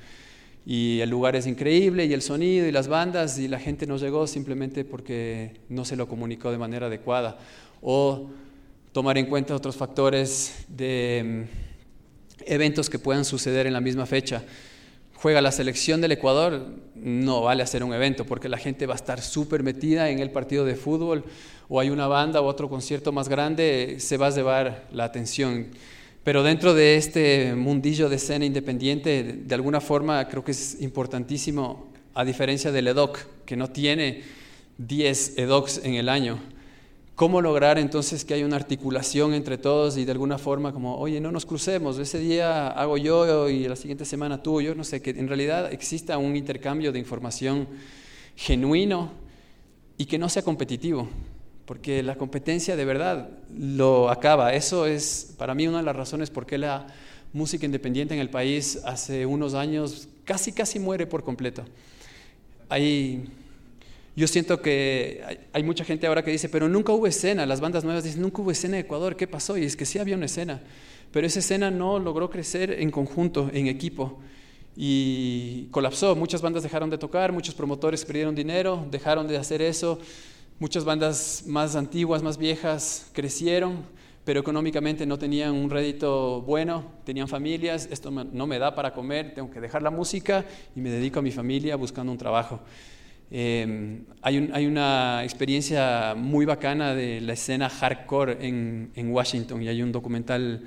Y 0.64 1.00
el 1.00 1.10
lugar 1.10 1.34
es 1.34 1.48
increíble 1.48 2.04
y 2.04 2.12
el 2.12 2.22
sonido 2.22 2.68
y 2.68 2.70
las 2.70 2.86
bandas 2.86 3.40
y 3.40 3.48
la 3.48 3.58
gente 3.58 3.88
no 3.88 3.96
llegó 3.96 4.28
simplemente 4.28 4.84
porque 4.84 5.62
no 5.68 5.84
se 5.84 5.96
lo 5.96 6.06
comunicó 6.06 6.52
de 6.52 6.58
manera 6.58 6.86
adecuada. 6.86 7.38
O 7.82 8.30
tomar 8.92 9.18
en 9.18 9.26
cuenta 9.26 9.52
otros 9.56 9.74
factores 9.74 10.64
de 10.68 11.48
mm, 12.38 12.44
eventos 12.46 12.88
que 12.88 13.00
puedan 13.00 13.24
suceder 13.24 13.66
en 13.66 13.72
la 13.72 13.80
misma 13.80 14.06
fecha 14.06 14.44
juega 15.24 15.40
la 15.40 15.52
selección 15.52 16.02
del 16.02 16.12
Ecuador, 16.12 16.66
no 16.96 17.40
vale 17.40 17.62
hacer 17.62 17.82
un 17.82 17.94
evento 17.94 18.26
porque 18.26 18.50
la 18.50 18.58
gente 18.58 18.84
va 18.84 18.92
a 18.92 18.96
estar 18.96 19.22
súper 19.22 19.62
metida 19.62 20.10
en 20.10 20.18
el 20.18 20.30
partido 20.30 20.66
de 20.66 20.74
fútbol 20.74 21.24
o 21.66 21.80
hay 21.80 21.88
una 21.88 22.06
banda 22.06 22.42
o 22.42 22.44
otro 22.44 22.68
concierto 22.68 23.10
más 23.10 23.30
grande, 23.30 23.96
se 24.00 24.18
va 24.18 24.26
a 24.26 24.30
llevar 24.30 24.86
la 24.92 25.04
atención. 25.04 25.68
Pero 26.24 26.42
dentro 26.42 26.74
de 26.74 26.96
este 26.96 27.54
mundillo 27.54 28.10
de 28.10 28.16
escena 28.16 28.44
independiente, 28.44 29.22
de 29.22 29.54
alguna 29.54 29.80
forma 29.80 30.28
creo 30.28 30.44
que 30.44 30.50
es 30.50 30.82
importantísimo, 30.82 31.86
a 32.12 32.22
diferencia 32.22 32.70
del 32.70 32.88
EDOC, 32.88 33.44
que 33.46 33.56
no 33.56 33.70
tiene 33.70 34.24
10 34.76 35.38
EDOCs 35.38 35.80
en 35.84 35.94
el 35.94 36.10
año, 36.10 36.38
¿Cómo 37.14 37.40
lograr 37.40 37.78
entonces 37.78 38.24
que 38.24 38.34
haya 38.34 38.44
una 38.44 38.56
articulación 38.56 39.34
entre 39.34 39.56
todos 39.56 39.96
y 39.96 40.04
de 40.04 40.10
alguna 40.10 40.36
forma 40.36 40.72
como, 40.72 40.98
oye, 40.98 41.20
no 41.20 41.30
nos 41.30 41.46
crucemos, 41.46 41.96
ese 42.00 42.18
día 42.18 42.66
hago 42.66 42.98
yo 42.98 43.48
y 43.48 43.68
la 43.68 43.76
siguiente 43.76 44.04
semana 44.04 44.42
tú, 44.42 44.60
yo 44.60 44.74
no 44.74 44.82
sé, 44.82 45.00
que 45.00 45.10
en 45.10 45.28
realidad 45.28 45.72
exista 45.72 46.18
un 46.18 46.34
intercambio 46.34 46.90
de 46.90 46.98
información 46.98 47.68
genuino 48.34 49.12
y 49.96 50.06
que 50.06 50.18
no 50.18 50.28
sea 50.28 50.42
competitivo, 50.42 51.08
porque 51.66 52.02
la 52.02 52.16
competencia 52.16 52.74
de 52.74 52.84
verdad 52.84 53.28
lo 53.56 54.10
acaba. 54.10 54.52
Eso 54.52 54.84
es 54.84 55.34
para 55.38 55.54
mí 55.54 55.68
una 55.68 55.78
de 55.78 55.84
las 55.84 55.94
razones 55.94 56.30
por 56.30 56.46
qué 56.46 56.58
la 56.58 56.88
música 57.32 57.64
independiente 57.64 58.14
en 58.14 58.20
el 58.20 58.28
país 58.28 58.80
hace 58.84 59.24
unos 59.24 59.54
años 59.54 60.08
casi, 60.24 60.50
casi 60.50 60.80
muere 60.80 61.06
por 61.06 61.22
completo. 61.22 61.64
Hay 62.68 63.28
yo 64.16 64.28
siento 64.28 64.62
que 64.62 65.48
hay, 65.52 65.62
mucha 65.64 65.84
gente 65.84 66.06
ahora 66.06 66.22
que 66.22 66.30
dice, 66.30 66.48
pero 66.48 66.68
nunca 66.68 66.92
hubo 66.92 67.06
escena, 67.06 67.46
las 67.46 67.60
bandas 67.60 67.84
nuevas 67.84 68.04
dicen, 68.04 68.22
nunca 68.22 68.42
hubo 68.42 68.50
escena 68.52 68.78
en 68.78 68.84
Ecuador, 68.84 69.16
¿qué 69.16 69.26
pasó? 69.26 69.58
Y 69.58 69.64
es 69.64 69.76
que 69.76 69.86
sí 69.86 69.98
había 69.98 70.16
una 70.16 70.26
escena, 70.26 70.62
pero 71.10 71.26
esa 71.26 71.40
escena 71.40 71.70
no 71.70 71.98
logró 71.98 72.30
crecer 72.30 72.70
en 72.70 72.90
conjunto, 72.90 73.50
en 73.52 73.66
equipo, 73.66 74.20
y 74.76 75.66
colapsó. 75.70 76.14
Muchas 76.16 76.42
bandas 76.42 76.62
dejaron 76.62 76.90
de 76.90 76.98
tocar, 76.98 77.32
muchos 77.32 77.54
promotores 77.54 78.04
perdieron 78.04 78.34
dinero, 78.34 78.86
dejaron 78.90 79.26
de 79.26 79.36
hacer 79.36 79.62
eso, 79.62 79.98
muchas 80.58 80.84
bandas 80.84 81.44
más 81.46 81.74
antiguas, 81.74 82.22
más 82.22 82.38
viejas, 82.38 83.10
crecieron, 83.12 83.84
pero 84.24 84.40
económicamente 84.40 85.06
no 85.06 85.18
tenían 85.18 85.54
un 85.54 85.70
rédito 85.70 86.40
bueno, 86.42 86.84
tenían 87.04 87.28
familias, 87.28 87.88
esto 87.90 88.10
no 88.10 88.46
me 88.46 88.58
da 88.58 88.74
para 88.74 88.94
comer, 88.94 89.34
tengo 89.34 89.50
que 89.50 89.60
dejar 89.60 89.82
la 89.82 89.90
música 89.90 90.44
y 90.74 90.80
me 90.80 90.90
dedico 90.90 91.18
a 91.18 91.22
mi 91.22 91.30
familia 91.30 91.76
buscando 91.76 92.10
un 92.10 92.18
trabajo. 92.18 92.60
Em, 93.30 94.04
hay, 94.22 94.66
una 94.66 95.24
experiencia 95.24 96.14
muy 96.16 96.44
bacana 96.44 96.94
de 96.94 97.20
la 97.20 97.32
escena 97.32 97.68
hardcore 97.68 98.36
en, 98.40 99.10
Washington 99.10 99.62
y 99.62 99.68
hay 99.68 99.82
un 99.82 99.92
documental 99.92 100.64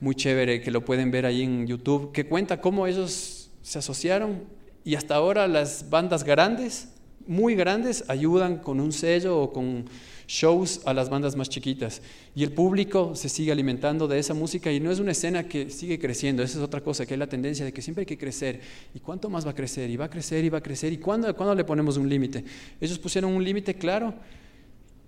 muy 0.00 0.14
chévere 0.14 0.60
que 0.60 0.70
lo 0.70 0.84
pueden 0.84 1.10
ver 1.10 1.26
ahí 1.26 1.42
en 1.42 1.66
YouTube 1.66 2.12
que 2.12 2.26
cuenta 2.26 2.60
cómo 2.60 2.86
ellos 2.86 3.50
se 3.62 3.78
asociaron 3.78 4.42
y 4.84 4.94
hasta 4.94 5.14
ahora 5.14 5.46
las 5.46 5.88
bandas 5.90 6.24
grandes, 6.24 6.88
muy 7.26 7.54
grandes, 7.54 8.04
ayudan 8.08 8.58
con 8.58 8.80
un 8.80 8.92
sello 8.92 9.38
o 9.38 9.52
con 9.52 9.84
shows 10.30 10.80
a 10.84 10.94
las 10.94 11.10
bandas 11.10 11.34
más 11.34 11.48
chiquitas. 11.48 12.02
Y 12.36 12.44
el 12.44 12.52
público 12.52 13.16
se 13.16 13.28
sigue 13.28 13.50
alimentando 13.50 14.06
de 14.06 14.20
esa 14.20 14.32
música 14.32 14.70
y 14.70 14.78
no 14.78 14.92
es 14.92 15.00
una 15.00 15.10
escena 15.10 15.48
que 15.48 15.70
sigue 15.70 15.98
creciendo, 15.98 16.44
esa 16.44 16.58
es 16.58 16.64
otra 16.64 16.80
cosa, 16.80 17.04
que 17.04 17.14
hay 17.14 17.18
la 17.18 17.26
tendencia 17.26 17.64
de 17.64 17.72
que 17.72 17.82
siempre 17.82 18.02
hay 18.02 18.06
que 18.06 18.16
crecer. 18.16 18.60
¿Y 18.94 19.00
cuánto 19.00 19.28
más 19.28 19.44
va 19.44 19.50
a 19.50 19.54
crecer? 19.56 19.90
Y 19.90 19.96
va 19.96 20.04
a 20.04 20.10
crecer 20.10 20.44
y 20.44 20.48
va 20.48 20.58
a 20.58 20.62
crecer. 20.62 20.92
¿Y 20.92 20.98
cuándo, 20.98 21.34
cuándo 21.34 21.52
le 21.56 21.64
ponemos 21.64 21.96
un 21.96 22.08
límite? 22.08 22.44
Ellos 22.80 22.96
pusieron 23.00 23.32
un 23.34 23.42
límite 23.42 23.74
claro 23.74 24.14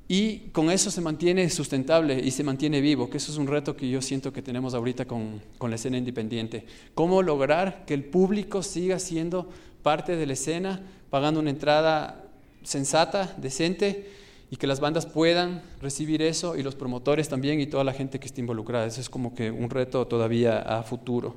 y 0.09 0.49
con 0.51 0.73
eso 0.73 0.91
se 0.91 1.01
mantiene 1.01 1.49
sustentable 1.51 2.19
y 2.19 2.33
se 2.33 2.43
mantiene 2.43 2.81
vivo, 2.81 3.09
que 3.09 3.19
eso 3.19 3.31
es 3.31 3.39
un 3.39 3.47
reto 3.47 3.77
que 3.77 3.89
yo 3.89 4.03
siento 4.03 4.33
que 4.33 4.43
tenemos 4.43 4.75
ahorita 4.75 5.05
con, 5.05 5.41
con 5.57 5.71
la 5.71 5.77
escena 5.77 5.99
independiente. 5.99 6.67
¿Cómo 6.95 7.23
lograr 7.23 7.85
que 7.87 7.95
el 7.95 8.03
público 8.03 8.65
siga 8.65 8.99
siendo 8.99 9.49
parte 9.85 10.17
de 10.17 10.27
la 10.27 10.33
escena, 10.33 10.83
pagando 11.11 11.39
una 11.39 11.51
entrada 11.51 12.25
sensata, 12.65 13.37
decente? 13.39 14.23
Y 14.53 14.57
que 14.57 14.67
las 14.67 14.81
bandas 14.81 15.07
puedan 15.07 15.63
recibir 15.81 16.21
eso 16.21 16.59
y 16.59 16.63
los 16.63 16.75
promotores 16.75 17.27
también 17.27 17.59
y 17.59 17.67
toda 17.67 17.85
la 17.85 17.95
gente 17.95 18.21
que 18.21 18.27
esté 18.27 18.43
involucrada. 18.43 18.85
Eso 18.85 19.01
es 19.01 19.09
como 19.09 19.35
que 19.35 19.51
un 19.51 19.71
reto 19.71 20.07
todavía 20.07 20.59
a 20.59 20.83
futuro. 20.83 21.35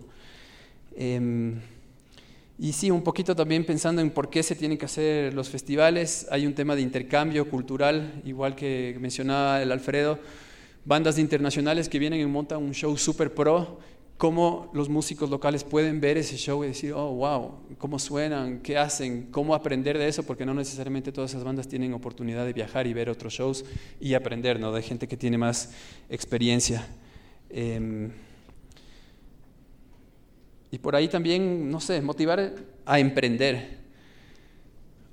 Em, 0.97 1.61
y 2.59 2.73
sí, 2.73 2.91
un 2.91 3.01
poquito 3.03 3.33
también 3.33 3.65
pensando 3.65 4.01
en 4.01 4.09
por 4.09 4.29
qué 4.29 4.43
se 4.43 4.53
tienen 4.53 4.77
que 4.77 4.83
hacer 4.83 5.33
los 5.33 5.47
festivales, 5.47 6.27
hay 6.29 6.45
un 6.45 6.53
tema 6.53 6.75
de 6.75 6.81
intercambio 6.81 7.49
cultural, 7.49 8.21
igual 8.25 8.53
que 8.53 8.97
mencionaba 8.99 9.61
el 9.61 9.71
Alfredo, 9.71 10.19
bandas 10.83 11.17
internacionales 11.17 11.87
que 11.87 11.99
vienen 11.99 12.19
y 12.19 12.25
montan 12.25 12.61
un 12.61 12.73
show 12.73 12.97
super 12.97 13.33
pro 13.33 13.79
cómo 14.17 14.69
los 14.73 14.87
músicos 14.87 15.29
locales 15.29 15.63
pueden 15.63 15.99
ver 15.99 16.17
ese 16.17 16.37
show 16.37 16.63
y 16.63 16.67
decir, 16.67 16.93
oh, 16.93 17.11
wow, 17.13 17.53
cómo 17.77 17.99
suenan, 17.99 18.61
qué 18.61 18.77
hacen, 18.77 19.27
cómo 19.31 19.53
aprender 19.53 19.97
de 19.97 20.07
eso, 20.07 20.23
porque 20.23 20.45
no 20.45 20.53
necesariamente 20.53 21.11
todas 21.11 21.31
esas 21.31 21.43
bandas 21.43 21.67
tienen 21.67 21.93
oportunidad 21.93 22.45
de 22.45 22.53
viajar 22.53 22.87
y 22.87 22.93
ver 22.93 23.09
otros 23.09 23.33
shows 23.33 23.65
y 23.99 24.13
aprender, 24.13 24.59
¿no? 24.59 24.71
De 24.71 24.81
gente 24.81 25.07
que 25.07 25.17
tiene 25.17 25.37
más 25.37 25.73
experiencia. 26.09 26.87
Em, 27.49 28.11
y 30.71 30.77
por 30.77 30.95
ahí 30.95 31.07
también, 31.07 31.69
no 31.69 31.79
sé, 31.79 32.01
motivar 32.01 32.53
a 32.85 32.99
emprender, 32.99 33.79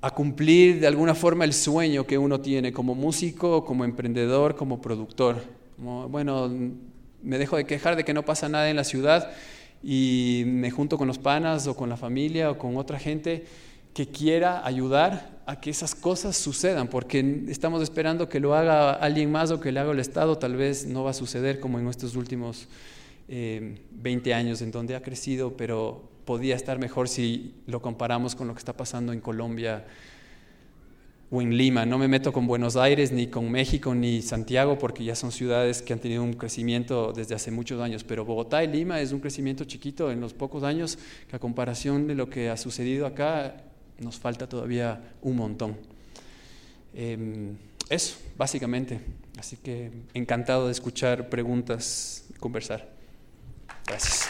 a 0.01 0.11
cumplir 0.11 0.79
de 0.79 0.87
alguna 0.87 1.15
forma 1.15 1.43
el 1.45 1.53
sueño 1.53 2.05
que 2.05 2.17
uno 2.17 2.39
tiene 2.39 2.71
como 2.71 2.95
músico, 2.95 3.63
como 3.65 3.83
emprendedor, 3.83 4.55
como 4.55 4.81
productor. 4.81 5.43
bueno, 5.77 6.49
me 7.23 7.37
dejo 7.37 7.57
de 7.57 7.65
quejar 7.65 7.95
de 7.95 8.03
que 8.03 8.13
no 8.13 8.23
pasa 8.23 8.49
nada 8.49 8.69
en 8.69 8.75
la 8.75 8.83
ciudad 8.83 9.31
y 9.83 10.43
me 10.45 10.71
junto 10.71 10.97
con 10.97 11.07
los 11.07 11.17
panas 11.17 11.67
o 11.67 11.75
con 11.75 11.89
la 11.89 11.97
familia 11.97 12.51
o 12.51 12.57
con 12.57 12.77
otra 12.77 12.99
gente 12.99 13.45
que 13.93 14.07
quiera 14.07 14.65
ayudar 14.65 15.41
a 15.45 15.59
que 15.59 15.69
esas 15.69 15.93
cosas 15.93 16.35
sucedan, 16.35 16.87
porque 16.87 17.43
estamos 17.49 17.83
esperando 17.83 18.27
que 18.27 18.39
lo 18.39 18.55
haga 18.55 18.93
alguien 18.93 19.31
más 19.31 19.51
o 19.51 19.59
que 19.59 19.71
le 19.71 19.79
haga 19.79 19.91
el 19.91 19.99
Estado, 19.99 20.37
tal 20.37 20.55
vez 20.55 20.85
no 20.85 21.03
va 21.03 21.11
a 21.11 21.13
suceder 21.13 21.59
como 21.59 21.79
en 21.79 21.87
estos 21.87 22.15
últimos 22.15 22.67
20 23.27 24.29
eh, 24.29 24.33
años 24.33 24.61
en 24.61 24.71
donde 24.71 24.95
ha 24.95 25.01
crecido, 25.01 25.55
pero 25.55 26.09
podía 26.25 26.55
estar 26.55 26.79
mejor 26.79 27.07
si 27.07 27.53
lo 27.67 27.81
comparamos 27.81 28.35
con 28.35 28.47
lo 28.47 28.53
que 28.53 28.59
está 28.59 28.73
pasando 28.73 29.13
en 29.13 29.19
Colombia, 29.19 29.85
o 31.33 31.41
en 31.41 31.57
Lima. 31.57 31.83
No 31.83 31.97
me 31.97 32.07
meto 32.07 32.31
con 32.31 32.45
Buenos 32.45 32.75
Aires, 32.75 33.11
ni 33.11 33.25
con 33.25 33.49
México, 33.49 33.95
ni 33.95 34.21
Santiago, 34.21 34.77
porque 34.77 35.03
ya 35.03 35.15
son 35.15 35.31
ciudades 35.31 35.81
que 35.81 35.91
han 35.91 35.99
tenido 35.99 36.21
un 36.21 36.33
crecimiento 36.33 37.11
desde 37.11 37.33
hace 37.33 37.49
muchos 37.49 37.81
años. 37.81 38.03
Pero 38.03 38.23
Bogotá 38.23 38.63
y 38.63 38.67
Lima 38.67 39.01
es 39.01 39.11
un 39.11 39.19
crecimiento 39.19 39.65
chiquito 39.65 40.11
en 40.11 40.21
los 40.21 40.35
pocos 40.35 40.61
años, 40.61 40.99
que 41.27 41.35
a 41.35 41.39
comparación 41.39 42.05
de 42.05 42.13
lo 42.13 42.29
que 42.29 42.51
ha 42.51 42.57
sucedido 42.57 43.07
acá, 43.07 43.63
nos 43.99 44.19
falta 44.19 44.47
todavía 44.47 45.15
un 45.23 45.35
montón. 45.35 45.75
Em, 46.93 47.57
eso, 47.89 48.15
básicamente. 48.37 48.99
Así 49.39 49.57
que 49.57 49.91
encantado 50.13 50.67
de 50.67 50.71
escuchar 50.71 51.29
preguntas, 51.29 52.25
conversar. 52.39 52.87
Gracias. 53.87 54.22